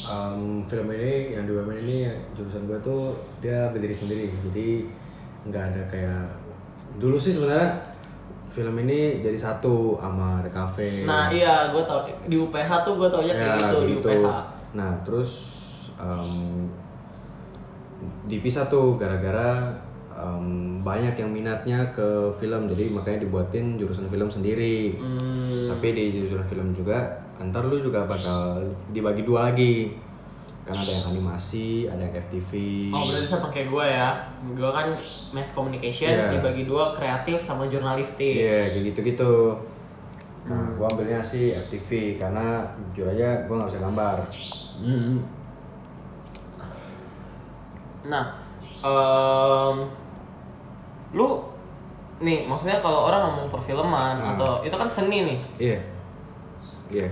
[0.08, 1.96] um, film ini yang di UMN ini
[2.32, 3.12] jurusan gue tuh
[3.44, 4.88] dia berdiri sendiri, jadi
[5.44, 6.24] nggak ada kayak
[6.96, 7.92] dulu sih sebenarnya
[8.48, 11.04] film ini jadi satu sama The Cafe.
[11.04, 14.26] Nah iya, gue tau di UPH tuh gue taunya kayak gitu, di UPH.
[14.72, 15.30] Nah terus
[16.00, 16.70] em,
[18.24, 19.74] dipisah tuh gara-gara
[20.14, 20.46] em,
[20.80, 24.94] banyak yang minatnya ke film jadi makanya dibuatin jurusan film sendiri.
[24.94, 27.02] Hmm, Tapi di jurusan film juga
[27.34, 29.90] antar lu juga bakal dibagi dua lagi.
[30.64, 32.50] Karena ada yang animasi, ada yang FTV.
[32.88, 34.16] Oh berarti sama kayak gue ya
[34.48, 34.96] Gue kan
[35.28, 36.32] mass communication Iya.
[36.32, 39.60] dibagi dua kreatif sama jurnalistik Iya, kayak gitu-gitu.
[40.44, 40.76] Nah, Hmm.
[40.76, 44.16] gua ambilnya sih FTV karena jujur aja gua nggak bisa gambar.
[44.76, 45.16] Hmm.
[48.04, 48.24] Nah
[48.80, 49.76] em,
[51.14, 51.46] Lu
[52.20, 54.34] Nih maksudnya kalau orang ngomong perfilman Ah.
[54.34, 55.78] Atau itu kan seni nih Iya.
[56.90, 57.08] Iya.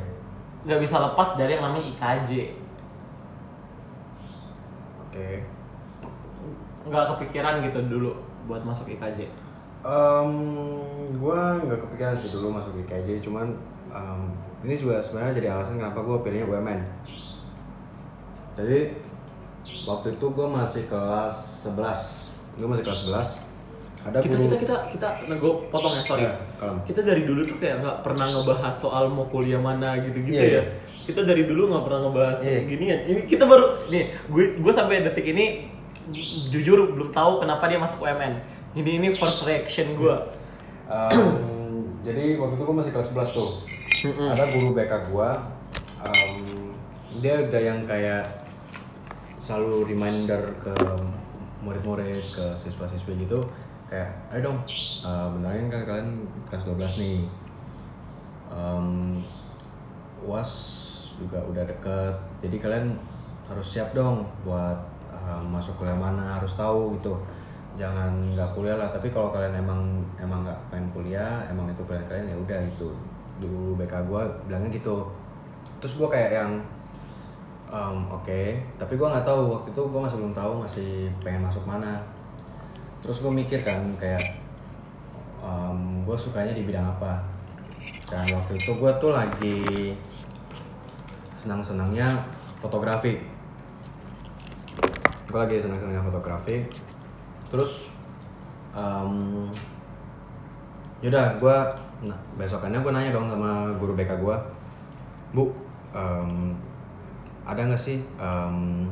[0.63, 2.31] Gak bisa lepas dari yang namanya IKJ
[5.09, 5.43] Oke.
[6.87, 8.11] Nggak kepikiran gitu dulu
[8.47, 9.27] buat masuk IKJ
[9.83, 10.31] Em,
[11.19, 13.51] gua nggak kepikiran sih dulu masuk di KJ, cuman
[13.91, 14.31] em,
[14.63, 16.87] ini juga sebenarnya jadi alasan kenapa gua pilihnya UMN.
[18.55, 18.95] Jadi
[19.83, 22.31] waktu itu gua masih kelas 11
[22.63, 23.42] Gua masih kelas 11
[24.03, 26.79] Ada kita guru kita kita kita nah, gue potong ya sorry Ya, kalem.
[26.83, 30.53] kita dari dulu tuh kayak nggak pernah ngebahas soal mau kuliah mana gitu-gitu Iya, ya
[30.53, 30.63] iya.
[31.05, 32.61] kita dari dulu nggak pernah ngebahas Iya.
[32.67, 35.71] ginian ini kita baru nih gue gue sampai detik ini
[36.51, 38.43] jujur belum tahu kenapa dia masuk UMN
[38.75, 40.17] jadi ini first reaction gue
[40.83, 41.15] Em,
[42.07, 43.51] jadi waktu itu gue masih kelas 11 tuh.
[44.03, 44.29] Mm-mm.
[44.29, 45.47] Ada guru BK gua
[46.03, 46.75] em,
[47.23, 48.45] dia udah yang kayak
[49.39, 50.75] selalu reminder ke
[51.63, 53.47] murid-murid, ke siswa-siswi gitu
[53.93, 54.59] kayak ayo dong
[55.05, 56.11] eh, benarnya kan kalian
[56.49, 57.21] kelas 12 nih.
[58.49, 59.21] Em,
[60.25, 60.53] UAS
[61.21, 62.17] juga udah deket.
[62.41, 62.97] Jadi kalian
[63.45, 64.81] harus siap dong buat
[65.13, 67.21] eh, masuk kuliah mana harus tahu gitu.
[67.77, 72.09] Jangan nggak kuliah lah tapi kalau kalian emang emang nggak pengen kuliah emang itu pilihan
[72.09, 72.89] kalian ya udah gitu.
[73.45, 75.05] Dulu BK gua bilangnya gitu.
[75.85, 76.53] Terus gua kayak yang
[77.69, 78.41] em, oke.
[78.81, 80.91] Tapi gua nggak tahu waktu itu gua masih belum tahu masih
[81.21, 82.01] pengen masuk mana
[83.03, 84.43] terus gue mikir kan kayak
[86.03, 87.25] gue sukanya di bidang apa?
[88.11, 89.97] Dan waktu itu gue tuh lagi
[91.41, 92.21] senang-senangnya
[92.61, 93.17] fotografi.
[95.31, 96.69] Gue lagi senang-senangnya fotografi.
[97.49, 97.89] Terus
[98.77, 99.49] um,
[101.01, 101.57] yaudah gue
[102.03, 104.37] nah besokannya gue nanya dong sama guru BK gue
[105.31, 105.55] bu
[105.95, 106.51] em,
[107.47, 108.87] ada nggak sih em,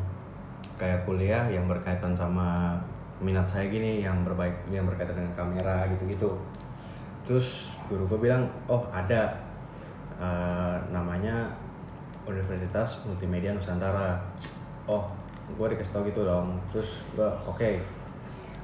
[0.79, 2.79] kayak kuliah yang berkaitan sama
[3.21, 6.35] minat saya gini yang berbaik yang berkaitan dengan kamera gitu-gitu.
[7.29, 9.51] Terus guru gue bilang oh ada
[10.21, 11.49] Eh, namanya
[12.29, 14.21] Universitas Multimedia Nusantara.
[14.85, 15.09] Oh
[15.57, 16.61] gue dikasih tau gitu dong.
[16.69, 17.71] Terus gue oke.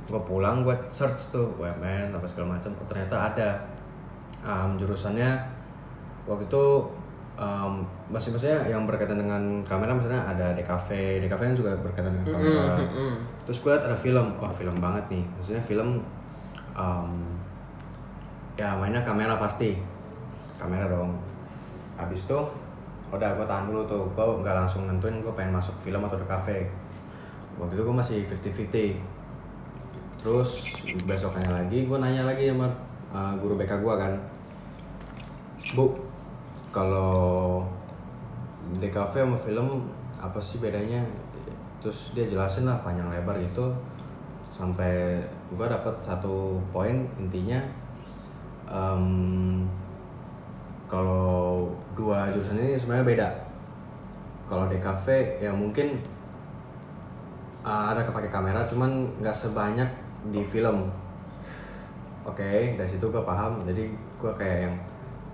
[0.07, 2.77] Gue pulang gue search tuh UMN apa segala macam.
[2.77, 3.51] Oh, ternyata ada.
[4.45, 5.33] Em, jurusannya
[6.29, 6.65] waktu itu
[7.41, 7.73] em,
[8.13, 12.77] masih maksudnya yang berkaitan dengan kamera misalnya ada DKV DKV kan juga berkaitan dengan kamera.
[13.47, 14.35] Terus gue liat ada film.
[14.43, 15.25] Wah film banget nih.
[15.39, 16.03] Maksudnya film
[16.75, 17.11] em,
[18.59, 19.79] ya mainnya kamera pasti.
[20.59, 21.15] Kamera dong.
[21.97, 22.39] Habis itu
[23.09, 24.05] udah gue tahan dulu tuh.
[24.13, 26.67] Gue nggak langsung nentuin gue pengen masuk film atau di cafe
[27.57, 30.51] waktu itu gue masih 50-50 terus
[31.07, 32.69] besokannya lagi gue nanya lagi sama
[33.15, 34.13] uh, guru BK gue kan.
[35.75, 35.95] Bu
[36.75, 37.63] kalau
[38.77, 39.89] di cafe sama film
[40.19, 41.01] apa sih bedanya
[41.87, 43.71] terus dia jelasin lah panjang lebar gitu.
[44.51, 45.23] Sampai
[45.55, 47.63] gue dapet satu poin intinya
[48.67, 49.63] em,
[50.91, 53.29] kalau dua jurusan ini sebenarnya beda.
[54.51, 56.03] Kalau di cafe ya mungkin
[57.63, 59.87] uh, ada kepake kamera cuman nggak sebanyak
[60.35, 60.91] di film.
[62.27, 63.63] Oke dari situ gue paham.
[63.63, 64.75] Jadi gue kayak yang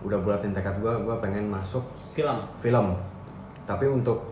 [0.04, 1.80] udah bulatin tekad gue gue pengen masuk
[2.12, 2.44] film?
[2.60, 2.92] film.
[3.64, 4.31] Tapi untuk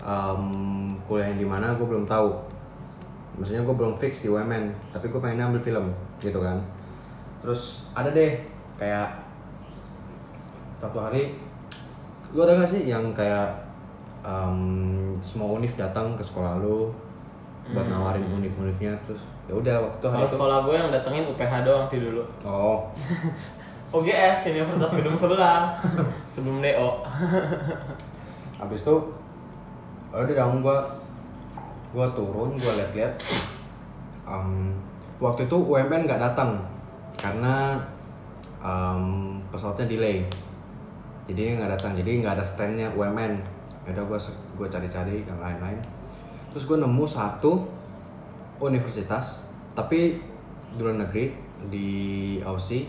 [0.00, 0.42] em,
[1.04, 2.30] kuliah yang di mana gue belum tahu.
[3.38, 5.86] Maksudnya gue belum fix di UMN tapi gue pengen ambil film
[6.18, 6.58] gitu kan.
[7.38, 8.38] Terus ada deh
[8.74, 9.14] kayak
[10.78, 11.34] satu hari
[12.30, 13.50] lu ada gak sih yang kayak
[14.20, 14.58] em,
[15.18, 16.92] semua univ datang ke sekolah lu
[17.68, 18.00] buat Hmm.
[18.00, 21.84] nawarin univ-univnya terus ya udah waktu hari kalau itu sekolah gue yang datengin UPH doang
[21.88, 22.22] sih dulu.
[22.44, 22.88] Oh.
[23.96, 25.76] UGS Universitas Gedung sebelah.
[26.36, 26.88] Sebelum DO
[28.58, 28.94] habis itu
[30.12, 30.78] udah dong gua
[31.92, 33.14] gua turun gua lihat-lihat
[34.28, 34.76] Em,
[35.16, 36.60] waktu itu UMN nggak datang
[37.16, 37.80] karena
[38.60, 40.20] em, pesawatnya delay.
[41.24, 41.96] Jadi nggak datang.
[41.96, 43.40] Jadi nggak ada standnya UMN
[43.88, 45.80] udah gua se- gua cari-cari yang lain-lain.
[46.52, 47.64] Terus gua nemu satu
[48.60, 50.20] universitas tapi
[50.76, 51.32] di luar negeri
[51.72, 51.88] di
[52.44, 52.84] Aussie.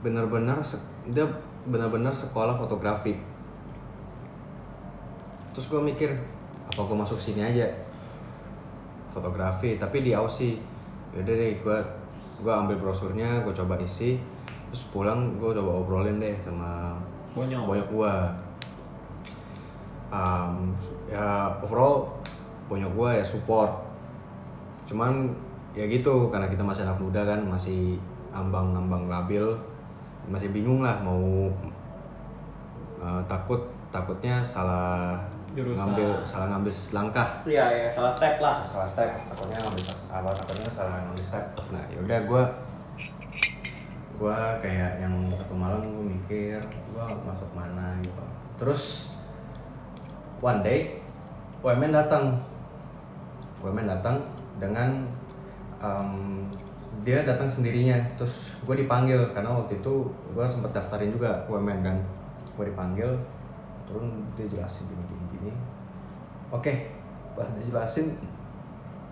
[0.00, 1.28] Benar-benar se- dia
[1.68, 3.12] benar-benar sekolah fotografi
[5.56, 6.12] terus gue mikir
[6.68, 7.64] apa gue masuk sini aja?
[9.08, 10.60] Fotografi tapi di Aussie.
[11.16, 11.78] Yaudah deh gue
[12.44, 14.20] gue ambil brosurnya gue coba isi.
[14.68, 16.92] Terus pulang gue coba obrolin deh sama
[17.32, 17.64] Bonyok.
[17.64, 18.14] bonyok gue
[20.06, 20.70] Um,
[21.10, 22.14] ya overall
[22.68, 23.72] bonyok gue ya support.
[24.84, 25.34] Cuman
[25.72, 27.96] ya gitu karena kita masih anak muda kan masih
[28.30, 29.56] ambang-ambang labil.
[30.28, 31.48] Masih bingung lah mau
[33.00, 35.18] uh, takut takutnya salah
[35.56, 35.80] Jurusan.
[35.80, 38.56] ngambil salah ngambil langkah Iya, ya, salah step lah.
[38.60, 39.08] salah step.
[39.32, 41.44] Takutnya ngambil apa takutnya salah ngambil step.
[41.72, 42.42] Nah yaudah gue
[44.16, 48.24] gue kayak yang satu malam gue mikir gue masuk mana gitu.
[48.60, 49.08] Terus
[50.44, 51.00] one day
[51.64, 52.36] UMN datang.
[53.64, 54.20] UMN datang
[54.60, 55.08] dengan
[55.80, 56.44] um,
[57.00, 57.96] dia datang sendirinya.
[58.20, 60.04] Terus gue dipanggil karena waktu itu
[60.36, 61.96] gue sempat daftarin juga UMN kan.
[62.60, 63.08] Gue dipanggil
[63.86, 65.15] turun dia jelasin gini
[66.50, 66.72] oke
[67.36, 68.16] pas dia jelasin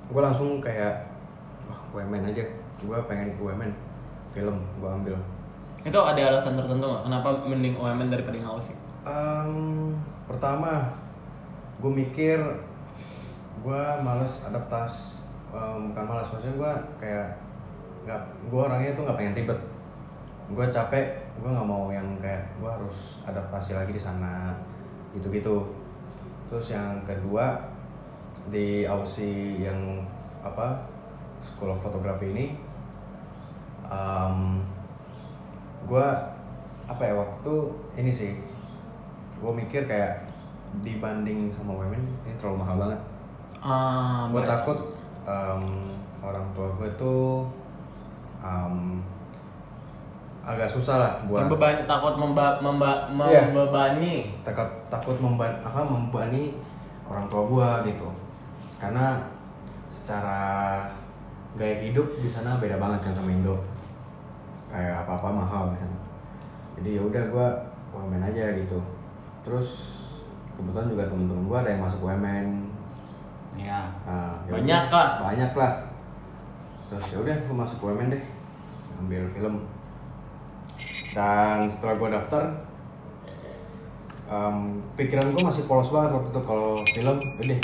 [0.09, 1.09] gue langsung kayak
[1.69, 2.45] wah UMN aja
[2.81, 3.73] gue pengen UMN
[4.35, 5.17] film gue ambil
[5.85, 7.05] Itu ada alasan tertentu nggak?
[7.05, 8.77] Kenapa mending OMN daripada House sih?
[9.05, 9.93] Em,
[10.25, 10.97] pertama
[11.77, 12.41] gue mikir
[13.61, 15.21] gue males adaptas
[15.55, 17.29] Em, bukan malas maksudnya gue kayak
[18.05, 18.21] nggak
[18.51, 19.61] gue orangnya tuh nggak pengen ribet
[20.51, 21.07] gue capek
[21.39, 24.51] gue nggak mau yang kayak gue harus adaptasi lagi di sana
[25.15, 25.63] gitu gitu
[26.49, 27.57] terus yang kedua
[28.53, 30.05] di Aussie yang
[30.45, 30.85] apa
[31.41, 32.47] School of Photography ini
[35.85, 36.07] gue
[36.85, 37.55] apa ya waktu
[38.01, 38.33] ini sih
[39.41, 40.25] gue mikir kayak
[40.81, 43.01] dibanding sama women ini terlalu mahal banget.
[43.65, 44.79] Ah, gue takut
[45.25, 45.65] em,
[46.25, 47.47] orang tua gue tuh
[48.43, 49.01] em,
[50.45, 53.49] agak susah lah buat Terbebani, takut memba, memba, Iya.
[53.49, 54.15] membebani.
[54.45, 56.53] takut takut memban apa membebani
[57.09, 58.09] orang tua gua gitu.
[58.77, 59.25] Karena
[59.89, 60.85] secara
[61.57, 63.57] gaya hidup di sana beda banget kan sama Indo.
[64.69, 65.91] Kayak apa apa mahal kan.
[66.77, 67.47] Jadi ya udah gua
[67.97, 68.77] UMN aja gitu.
[69.41, 69.69] Terus
[70.55, 72.69] kebetulan juga temen-temen gua ada yang masuk UMN
[73.55, 73.87] Ya.
[74.03, 75.09] Nah, ya Banyak udah, lah.
[75.31, 75.73] banyak lah.
[76.91, 78.25] Terus ya udah gua masuk UMN deh.
[78.99, 79.63] Ambil film
[81.15, 82.43] dan setelah gua daftar
[84.31, 84.57] em,
[84.97, 87.61] pikiran gue masih polos banget waktu itu kalau film udah.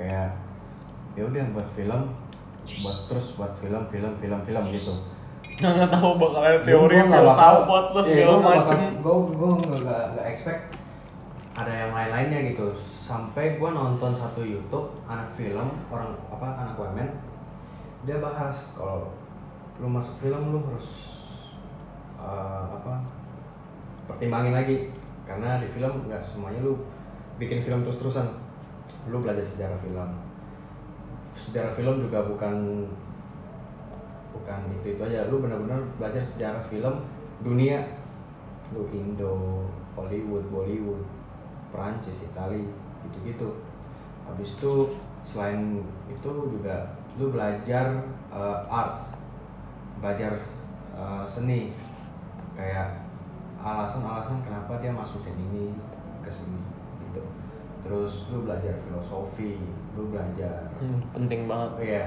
[0.00, 0.30] Kayak
[1.18, 2.02] ya udah buat film
[2.80, 4.94] buat terus buat film film film film gitu.
[5.60, 8.78] Nggak tahu bakal ada teori filsafat lah segala macem.
[9.02, 9.50] gue gue
[9.82, 10.62] nggak nggak expect
[11.58, 12.72] ada yang lain-lainnya gitu.
[12.80, 17.10] Sampai gue nonton satu YouTube anak film orang apa anak women
[18.08, 19.12] dia bahas kalau
[19.76, 21.19] lu masuk film lu harus
[22.20, 22.94] eh, apa
[24.06, 24.92] pertimbangin lagi.
[25.24, 26.74] Karena di film nggak semuanya lu
[27.38, 28.26] bikin film terus-terusan.
[29.08, 30.10] Lu belajar sejarah film.
[31.38, 32.84] Sejarah film juga bukan
[34.34, 35.30] bukan itu itu aja.
[35.30, 37.06] Lu benar-benar belajar sejarah film
[37.46, 37.86] dunia.
[38.74, 41.02] Lu Indo Hollywood Bollywood
[41.70, 42.66] Perancis Itali
[43.06, 43.62] gitu-gitu.
[44.26, 48.02] Habis itu selain itu juga lu belajar
[48.34, 49.14] uh, arts.
[50.02, 50.42] Belajar
[50.94, 51.70] uh, seni
[52.52, 52.88] kayak
[53.56, 55.74] alasan-alasan kenapa dia masukin ini
[56.18, 56.60] ke sini
[57.02, 57.20] gitu
[57.80, 59.60] terus lu belajar filosofi
[59.92, 61.70] lu belajar Hmm, penting banget.
[61.70, 62.04] oh iya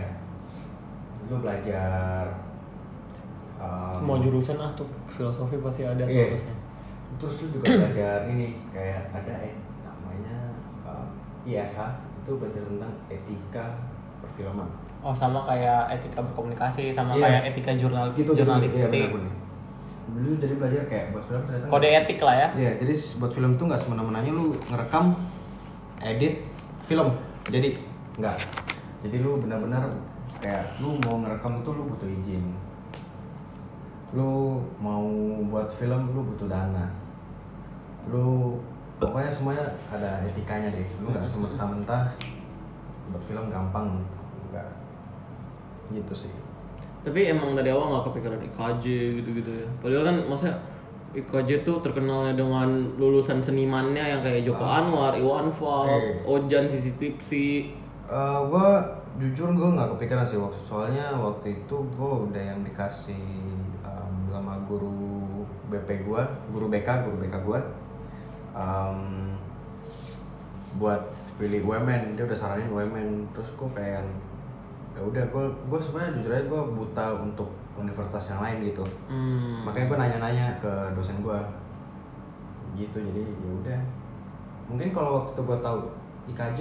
[1.24, 2.26] lu belajar
[3.56, 6.26] um, Semua jurusan ah tuh filosofi pasti ada tuh Iya.
[6.28, 6.56] harusnya.
[7.14, 10.38] terus lu juga belajar ini kayak ada eh namanya
[10.84, 11.06] um,
[11.44, 11.78] ISH
[12.18, 13.66] itu belajar tentang etika
[14.20, 14.70] perfilman
[15.00, 17.22] Oh sama kayak etika berkomunikasi, sama Iya.
[17.22, 18.88] kayak etika jurnal gitu jurnalistik.
[18.88, 19.36] iya, benar-benar.
[20.04, 22.48] Dulu jadi belajar kayak buat film ternyata Kode nggak- etik lah ya.
[22.60, 25.16] Iya, jadi buat film tuh nggak semena-menanya lu ngerekam,
[26.04, 26.44] edit
[26.84, 27.16] film.
[27.48, 27.80] Jadi
[28.20, 28.38] nggak.
[29.08, 29.88] Jadi lu benar-benar
[30.44, 32.46] kayak lu mau ngerekam itu lu butuh izin.
[34.12, 35.08] Lu mau
[35.48, 36.92] buat film lu butuh dana.
[38.12, 38.60] Lu
[39.00, 40.88] pokoknya semuanya ada etikanya deh.
[41.00, 42.12] Lu nggak sementah-mentah
[43.08, 44.04] buat film gampang.
[44.52, 44.68] Enggak.
[45.90, 46.34] Gitu sih.
[47.04, 48.84] Tapi emang dari awal nggak kepikiran IKJ
[49.20, 49.68] gitu-gitu ya.
[49.80, 50.56] Padahal kan maksudnya
[51.14, 54.82] IKJ tuh terkenalnya dengan lulusan senimannya yang kayak Joko Ah.
[54.82, 56.26] Anwar, Iwan Fals, Eh.
[56.26, 57.70] Ojan, Sisi Tipsi.
[58.04, 58.68] Eh, gue
[59.14, 63.14] jujur gue nggak kepikiran sih waktu soalnya waktu itu gue udah yang dikasih
[63.80, 64.90] em, sama guru
[65.70, 67.60] BP gue guru BK guru BK gue
[68.54, 69.00] em,
[70.74, 71.02] buat
[71.38, 74.02] pilih UMN dia udah saranin UMN terus gue pengen
[74.94, 78.86] ya udah gue gue sebenarnya jujur aja gue buta untuk universitas yang lain gitu.
[79.10, 79.66] Hmm.
[79.66, 81.40] makanya gue nanya-nanya ke dosen gue
[82.78, 83.80] gitu jadi ya udah.
[84.70, 85.80] Mungkin kalau waktu itu gue tahu
[86.30, 86.60] IKJ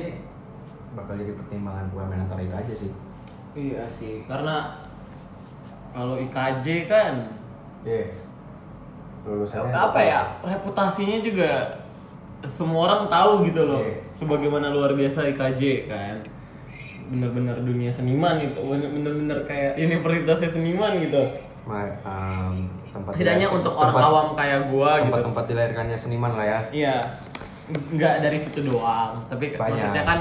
[0.93, 2.91] bakal jadi pertimbangan gue main antara aja sih.
[3.53, 4.81] Iya sih, karena
[5.93, 7.15] kalau IKJ kan
[7.85, 8.09] Iya.
[9.23, 11.79] Lulusannya apa ya reputasinya juga
[12.43, 14.03] semua orang tahu gitu loh Iya.
[14.11, 16.17] sebagaimana luar biasa IKJ kan
[17.13, 21.21] bener-bener dunia seniman gitu bener-bener kayak universitasnya seniman gitu
[21.63, 26.45] Ma- um, tempat setidaknya untuk orang tempat- awam kayak gua gitu tempat-tempat dilahirkannya seniman lah
[26.45, 26.95] ya iya
[27.71, 29.71] nggak dari situ doang tapi Banyak.
[29.71, 30.19] maksudnya kan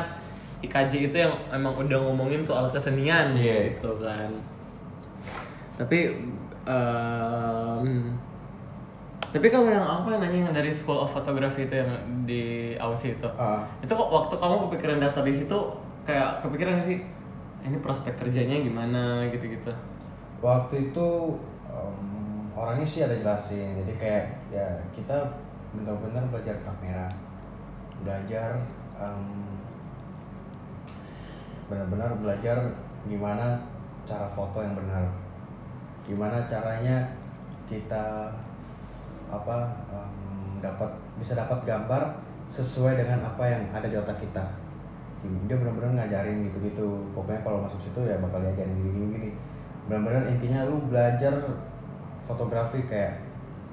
[0.61, 3.73] IKJ itu yang emang udah ngomongin soal kesenian Iya.
[3.73, 4.29] gitu kan
[5.73, 6.13] tapi
[6.61, 8.13] em,
[9.25, 12.43] tapi kalau yang apa yang nanya yang dari School of Photography itu yang di
[12.75, 13.63] Aussie itu Ah.
[13.79, 15.59] itu kok waktu kamu kepikiran daftar di situ
[16.11, 16.99] kayak kepikiran nggak sih
[17.63, 19.23] ini prospek kerjanya gimana?
[19.31, 19.71] gitu-gitu.
[20.43, 21.07] Waktu itu
[21.71, 23.79] um, orangnya sih ada jelasin.
[23.79, 25.15] Jadi kayak ya kita
[25.71, 27.07] benar-benar belajar kamera
[28.03, 28.59] belajar
[28.99, 29.55] um,
[31.71, 32.59] benar-benar belajar
[33.07, 33.55] gimana
[34.03, 35.07] cara foto yang benar.
[36.03, 37.07] Gimana caranya
[37.71, 38.27] kita
[39.31, 39.57] apa
[39.87, 42.03] um, dapat bisa dapat gambar
[42.51, 44.43] sesuai dengan apa yang ada di otak kita
[45.21, 46.87] dia benar-benar ngajarin gitu-gitu.
[47.13, 49.31] Pokoknya kalau masuk situ ya bakal diajarin gini-gini.
[49.85, 51.33] Benar-benar intinya lu belajar
[52.25, 53.21] fotografi kayak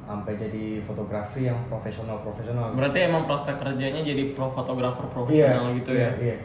[0.09, 5.93] sampai jadi fotografi yang profesional profesional berarti emang prospek kerjanya jadi pro fotografer profesional gitu
[5.93, 6.09] ya?
[6.17, 6.41] iya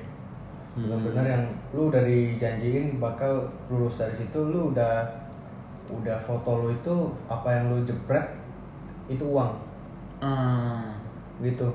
[0.76, 5.24] benar-benar yang lu udah dijanjiin bakal lulus dari situ lu udah
[5.91, 6.95] udah foto lu itu
[7.30, 8.26] apa yang lu jepret
[9.12, 9.51] itu uang.
[10.24, 10.95] Ah.
[11.43, 11.68] gitu.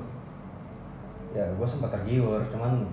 [1.36, 2.88] Ya gue sempat tergiur cuman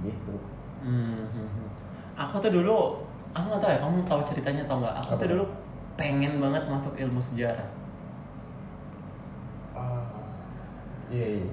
[0.00, 0.34] gitu
[0.78, 1.68] Hmm, hmm, hmm.
[2.16, 4.94] Aku tuh dulu, aku nggak tahu ya, kamu tahu ceritanya atau nggak?
[4.96, 5.32] Aku tuh Apa?
[5.32, 5.44] dulu
[5.94, 7.66] pengen banget masuk ilmu sejarah.
[9.72, 10.06] Ah,
[11.08, 11.50] iya iya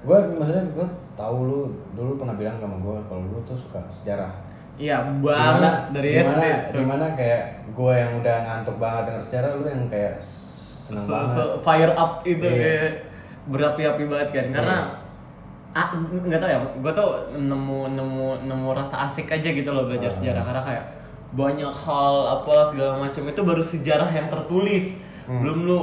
[0.00, 1.60] gue maksudnya gue tahu lu
[1.92, 4.32] dulu pernah bilang sama gue kalau lu tuh suka sejarah
[4.74, 6.78] Iya banget dari gimana, SD tuh.
[6.80, 11.36] gimana kayak gue yang udah ngantuk banget denger sejarah lu yang kayak seneng Se- banget
[11.36, 12.56] se- fire up itu Iya.
[12.56, 12.90] kayak
[13.44, 14.76] berapi-api banget kan karena
[15.70, 20.06] ah, nggak tahu ya gue tuh nemu nemu nemu rasa asik aja gitu loh belajar
[20.06, 20.16] Ah.
[20.16, 20.84] sejarah karena kayak
[21.30, 25.40] banyak hal apa segala macam itu baru sejarah yang tertulis Hmm.
[25.40, 25.80] belum lu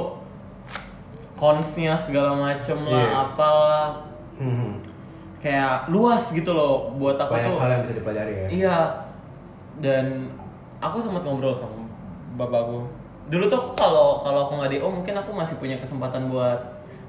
[1.34, 3.16] konsnya segala macem lah Iya.
[3.24, 3.86] apalah
[4.36, 4.78] Hmm,
[5.36, 8.78] kayak luas gitu loh buat aku banyak tuh hal yang bisa dipelajari ya Iya.
[9.78, 10.26] Dan
[10.76, 11.86] aku sempat ngobrol sama
[12.34, 12.86] bapakku.
[13.28, 16.58] Dulu tuh kalau kalau aku nggak DO mungkin aku masih punya kesempatan buat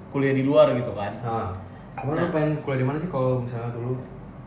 [0.10, 1.10] kuliah di luar gitu kan.
[1.20, 1.50] nah,
[2.02, 3.94] kamu lu pengen kuliah di mana sih kalau misalnya dulu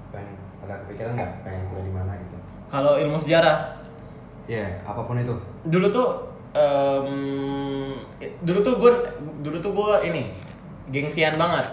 [0.08, 2.36] pengen ada kepikiran nggak pengen kuliah di mana gitu
[2.66, 3.56] Kalau ilmu sejarah,
[4.42, 6.08] Iya, apa pun itu dulu tuh
[6.52, 7.92] em,
[8.40, 8.92] dulu tuh gue
[9.40, 10.22] dulu tuh gue ini
[10.88, 11.68] gengsian banget.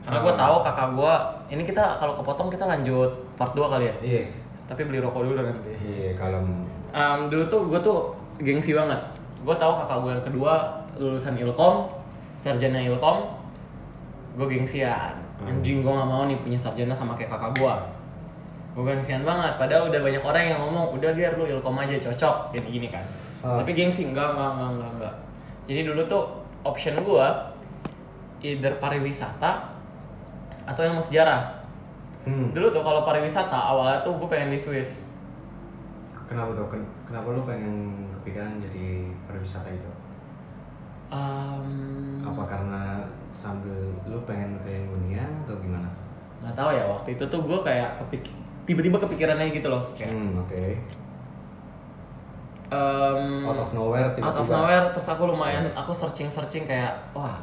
[0.00, 0.38] Karena gue Ah.
[0.38, 1.14] tahu kakak gue
[1.50, 3.94] ini kita kalau kepotong kita lanjut part 2 kali ya.
[4.00, 4.22] iya
[4.64, 5.72] Tapi beli rokok dulu nanti.
[5.78, 6.44] iya kalau
[6.88, 7.98] Em, dulu tuh gue tuh
[8.38, 8.96] gengsi banget.
[9.40, 10.52] Gue tahu kakak gue yang kedua
[10.94, 11.88] lulusan ilkom,
[12.36, 13.37] sarjana ilkom.
[14.38, 15.12] Gue gengsian.
[15.42, 15.50] Hmm.
[15.50, 17.74] Anjing gue gak mau nih punya sarjana sama kayak kakak gue.
[18.72, 19.58] Gue gengsian banget.
[19.58, 23.02] Padahal udah banyak orang yang ngomong, udah biar lu ilkom aja cocok, gini-gini kan.
[23.38, 23.58] Ah.
[23.58, 25.14] Tapi gengsi enggak, enggak, enggak, enggak, enggak.
[25.66, 26.22] Jadi dulu tuh
[26.62, 27.26] option gue
[28.40, 29.74] either pariwisata
[30.64, 31.58] atau ilmu sejarah.
[32.22, 32.54] hmm.
[32.54, 35.10] Dulu tuh kalau pariwisata awalnya tuh gue pengen di Swiss.
[36.28, 37.74] kenapa tuh Ken- kenapa lu pengen
[38.20, 39.88] kepikiran jadi pariwisata itu
[41.08, 41.64] Em,
[42.20, 42.82] apa karena
[43.32, 43.72] sambil
[44.04, 45.88] lu pengen keliling dunia atau gimana?
[46.44, 48.28] Nggak tahu ya waktu itu tuh gue kayak kepik
[48.68, 50.60] tiba-tiba kepikirannya gitu loh kayak hmm oke.
[52.68, 54.28] Em, out of nowhere tiba-tiba.
[54.28, 57.40] out of nowhere terus aku lumayan aku searching searching kayak wah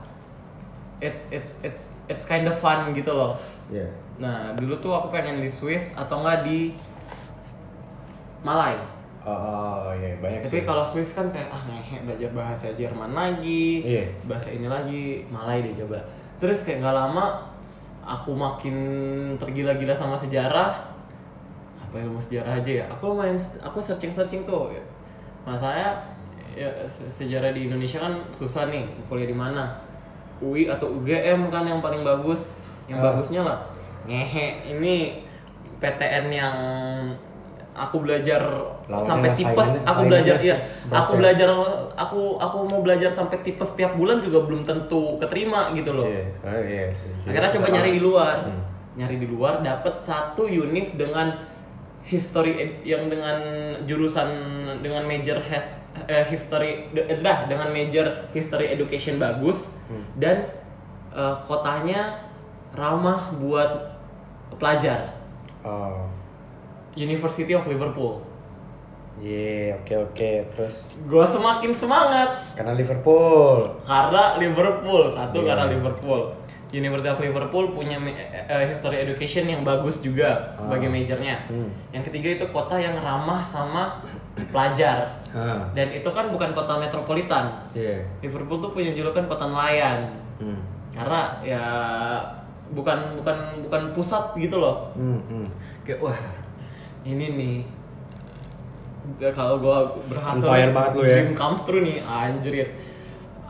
[1.01, 3.33] it's it's it's it's kind of fun gitu loh.
[3.73, 3.89] Iya.
[4.21, 6.77] nah dulu tuh aku pengen di Swiss atau enggak di
[8.45, 8.77] Malai
[9.25, 9.33] oh,
[9.83, 10.63] oh iya banyak tapi sih.
[10.63, 14.05] kalau Swiss kan kayak ah ngehe belajar bahasa Jerman lagi Iya.
[14.23, 15.97] bahasa ini lagi Malai deh coba.
[16.37, 17.25] Terus kayak nggak lama
[18.01, 18.75] aku makin
[19.35, 20.77] tergila-gila sama sejarah.
[21.79, 22.85] Apa ilmu sejarah aja ya?
[22.87, 24.69] Aku lumayan aku searching searching tuh.
[25.41, 25.95] Masalahnya
[26.51, 29.73] ya, se- sejarah di Indonesia kan susah nih kuliah di mana?
[30.37, 32.51] UI atau UGM kan yang paling bagus.
[32.85, 33.05] Yang Ah.
[33.09, 33.59] bagusnya lah.
[34.05, 35.25] Ngehe ini
[35.75, 36.55] PTN yang
[37.75, 38.39] aku belajar
[38.85, 41.17] Lawannya sampai tipes saingannya- aku belajar iya seberat aku ya.
[41.17, 41.47] belajar
[41.93, 46.61] aku aku mau belajar sampai tipes setiap bulan juga belum tentu keterima gitu loh oh,
[46.61, 47.11] iya sih.
[47.25, 48.63] akhirnya coba nyari di luar Hmm.
[48.95, 51.35] nyari di luar dapet satu univ dengan
[52.01, 53.35] history ed- yang dengan
[53.83, 54.29] jurusan
[54.77, 55.73] dengan major has,
[56.05, 59.75] eh, history eh, dah dengan major history education bagus
[60.15, 60.47] dan
[61.11, 62.23] eh, kotanya
[62.71, 63.99] ramah buat
[64.55, 65.11] pelajar
[65.59, 66.05] Oh.
[66.95, 68.23] University of Liverpool
[69.15, 70.31] Iya, oke oke.
[70.51, 73.63] Terus gue semakin semangat karena Liverpool.
[73.81, 75.47] karena Liverpool satu Iya.
[75.49, 76.35] karena Liverpool
[76.67, 80.93] University of Liverpool punya me- eh, history education yang bagus juga sebagai Ah.
[80.93, 81.71] majornya Hmm.
[81.89, 84.03] yang ketiga itu kota yang ramah sama
[84.45, 85.63] pelajar Ah.
[85.71, 88.03] dan itu kan bukan kota metropolitan Iya.
[88.19, 90.59] Liverpool tuh punya julukan kota nelayan Hmm.
[90.91, 91.63] karena ya
[92.67, 95.23] bukan bukan bukan pusat gitu loh Hmm.
[95.23, 95.47] hmm.
[95.81, 96.19] kayak wah
[97.05, 97.57] ini nih.
[99.37, 101.21] Kalau gua berhasil fire banget lu ya.
[101.21, 102.73] dream comes true nih anjir.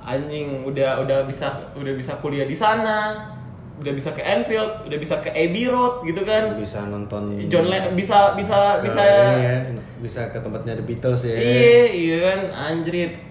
[0.05, 3.31] Anjing udah udah bisa udah bisa kuliah di sana
[3.75, 6.55] udah bisa ke Anfield udah bisa ke Abbey Road gitu kan.
[6.59, 9.57] Bisa nonton John Lennon bisa bisa ke bisa ya,
[9.99, 11.35] bisa ke tempatnya The Beatles ya.
[11.35, 12.39] iya iya kan
[12.71, 13.25] anjrit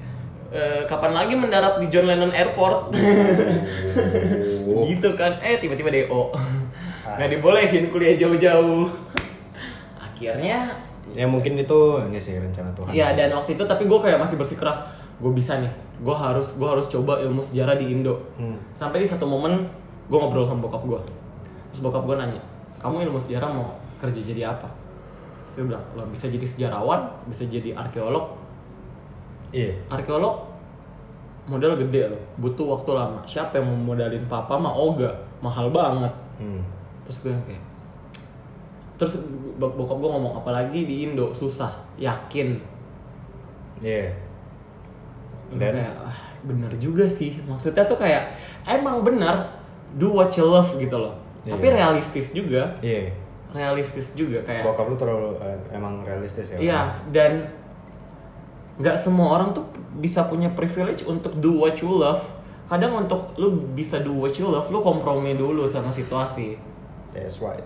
[0.54, 2.94] Eh, kapan lagi mendarat di John Lennon Airport?
[2.94, 4.86] Oh.
[4.86, 5.42] gitu kan.
[5.42, 6.30] Eh tiba-tiba DO
[7.14, 8.90] nggak dibolehin kuliah jauh-jauh
[10.14, 10.78] akhirnya
[11.12, 12.88] Ya mungkin itu ini sih rencana Tuhan.
[12.96, 14.80] Iya dan waktu itu tapi gue kayak masih bersikeras
[15.20, 15.68] gue bisa nih.
[16.00, 18.24] Gue harus gue harus coba ilmu sejarah di Indo.
[18.40, 18.56] Hmm.
[18.72, 19.68] sampai di satu momen
[20.08, 21.00] gue ngobrol sama bokap gue
[21.72, 22.42] terus bokap gue nanya
[22.84, 24.68] kamu ilmu sejarah mau kerja jadi apa?
[25.52, 28.40] Saya bilang lo bisa jadi sejarawan bisa jadi arkeolog.
[29.54, 29.76] Iya.
[29.92, 30.50] arkeolog
[31.44, 32.22] modal gede loh.
[32.40, 33.20] Butuh waktu lama.
[33.28, 35.12] Siapa yang mau modalin papa mah oga?
[35.44, 36.12] Mahal banget.
[36.40, 36.64] Hmm.
[37.04, 37.62] terus gue yang kayak
[38.94, 39.18] terus
[39.54, 42.58] bok- bokap gue ngomong apalagi di Indo susah yakin
[43.78, 44.14] Iya.
[45.50, 48.32] Gue Dan kayak ah, bener juga sih maksudnya tuh kayak
[48.64, 49.50] emang bener
[49.94, 51.52] do what you love gitu loh Iya.
[51.52, 53.12] tapi realistis juga iya.
[53.50, 56.56] realistis juga kayak Bokap lu terlalu eh, emang realistis ya.
[56.56, 56.80] iya
[57.10, 57.44] dan
[58.74, 59.62] nggak semua orang tuh
[59.94, 62.24] bisa punya privilege untuk do what you love
[62.64, 66.56] kadang untuk lu bisa do what you love lu kompromi dulu sama situasi
[67.12, 67.62] That's right.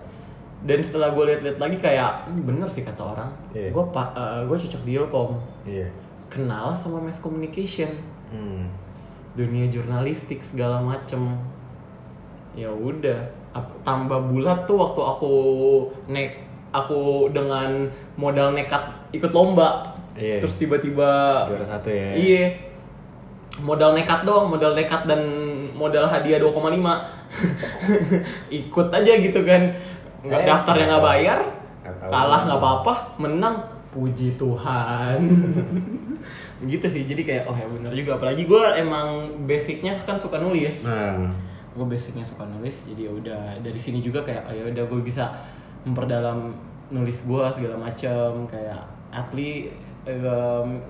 [0.59, 3.71] Dan setelah gue lihat-lihat lagi kayak "Hmm, bener sih kata orang Iya.
[3.71, 5.31] gue eh, gue cocok di Ilkom
[5.63, 5.87] Iya.
[6.27, 7.89] kenal sama mass communication
[8.29, 8.67] Hmm.
[9.33, 11.37] dunia jurnalistik segala macem
[12.53, 13.17] ya udah
[13.81, 15.33] tambah bulat tuh waktu aku
[16.05, 16.37] nek
[16.69, 20.43] aku dengan modal nekat ikut lomba Iya.
[20.43, 21.09] terus tiba-tiba
[21.47, 22.13] Juara satu ya.
[22.13, 22.45] iya
[23.63, 25.21] modal nekat doang modal nekat dan
[25.73, 26.83] modal hadiah 2,5
[28.61, 29.73] ikut aja gitu kan
[30.25, 31.39] nggak Eh, daftarnya nggak bayar
[31.97, 33.55] kalah nggak apa-apa menang
[33.89, 35.19] puji Tuhan.
[36.69, 38.19] Gitu sih jadi kayak oh ya bener juga.
[38.21, 40.85] Apalagi gue emang basicnya kan suka nulis.
[40.85, 41.31] Nah.
[41.69, 43.43] gue basicnya suka nulis jadi ya udah.
[43.63, 45.31] Dari sini juga kayak oh ya udah gue bisa
[45.87, 46.53] memperdalam
[46.91, 48.81] nulis gue segala macam kayak
[49.13, 49.69] atli
[50.05, 50.81] em,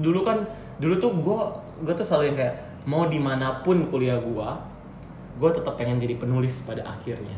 [0.00, 0.46] dulu kan
[0.78, 1.40] dulu tuh gue
[1.82, 4.48] gue tuh selalu yang kayak mau di mana pun kuliah gue
[5.38, 7.34] gue tetap pengen jadi penulis pada akhirnya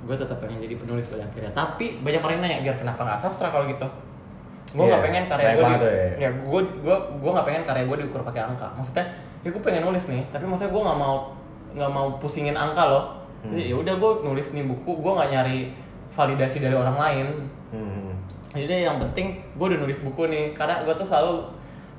[0.00, 3.48] gue tetap pengen jadi penulis pada akhirnya tapi banyak orang nanya Gar kenapa nggak sastra
[3.48, 3.84] kalau gitu
[4.70, 6.28] gue nggak Iya, pengen karya gue banget tuh ya.
[6.30, 9.04] gue gue gue nggak pengen karya gue diukur pakai angka maksudnya
[9.40, 11.16] ya gue pengen nulis nih tapi maksudnya gue nggak mau
[11.70, 13.04] nggak mau pusingin angka loh
[13.40, 13.56] Hmm.
[13.56, 15.72] jadi ya udah gue nulis nih buku gue nggak nyari
[16.10, 17.26] validasi dari orang lain
[17.72, 18.12] Hmm.
[18.50, 21.48] jadi yang penting gue udah nulis buku nih karena gue tuh selalu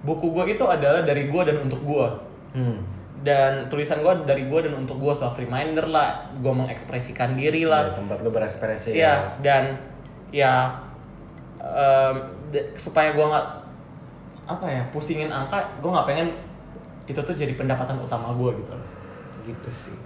[0.02, 2.06] buku gue itu adalah dari gue dan untuk gue
[2.54, 2.78] Hmm.
[3.22, 7.70] Dan tulisan gue dari gue dan untuk gue self reminder lah gue mengekspresikan diri Ya,
[7.70, 7.82] lah.
[7.94, 9.78] tempat lu berekspresi Iya dan
[10.30, 10.74] ya
[12.50, 13.48] de- supaya gue nggak
[14.48, 16.28] apa ya pusingin angka gue nggak pengen
[17.04, 18.88] itu tuh jadi pendapatan utama gue gitu loh.
[19.44, 19.98] Gitu sih.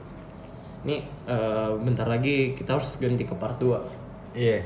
[0.83, 3.79] Nih eh, bentar lagi kita harus ganti ke part 2
[4.33, 4.59] Iya.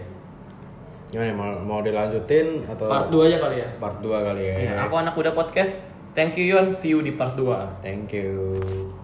[1.09, 3.69] Gimana mau mau dilanjutin atau part 2 aja kali ya?
[3.77, 4.55] Part 2 kali ya.
[4.59, 5.77] Iya, aku anak muda podcast
[6.15, 8.98] thank you Yon see you di part 2 Thank you.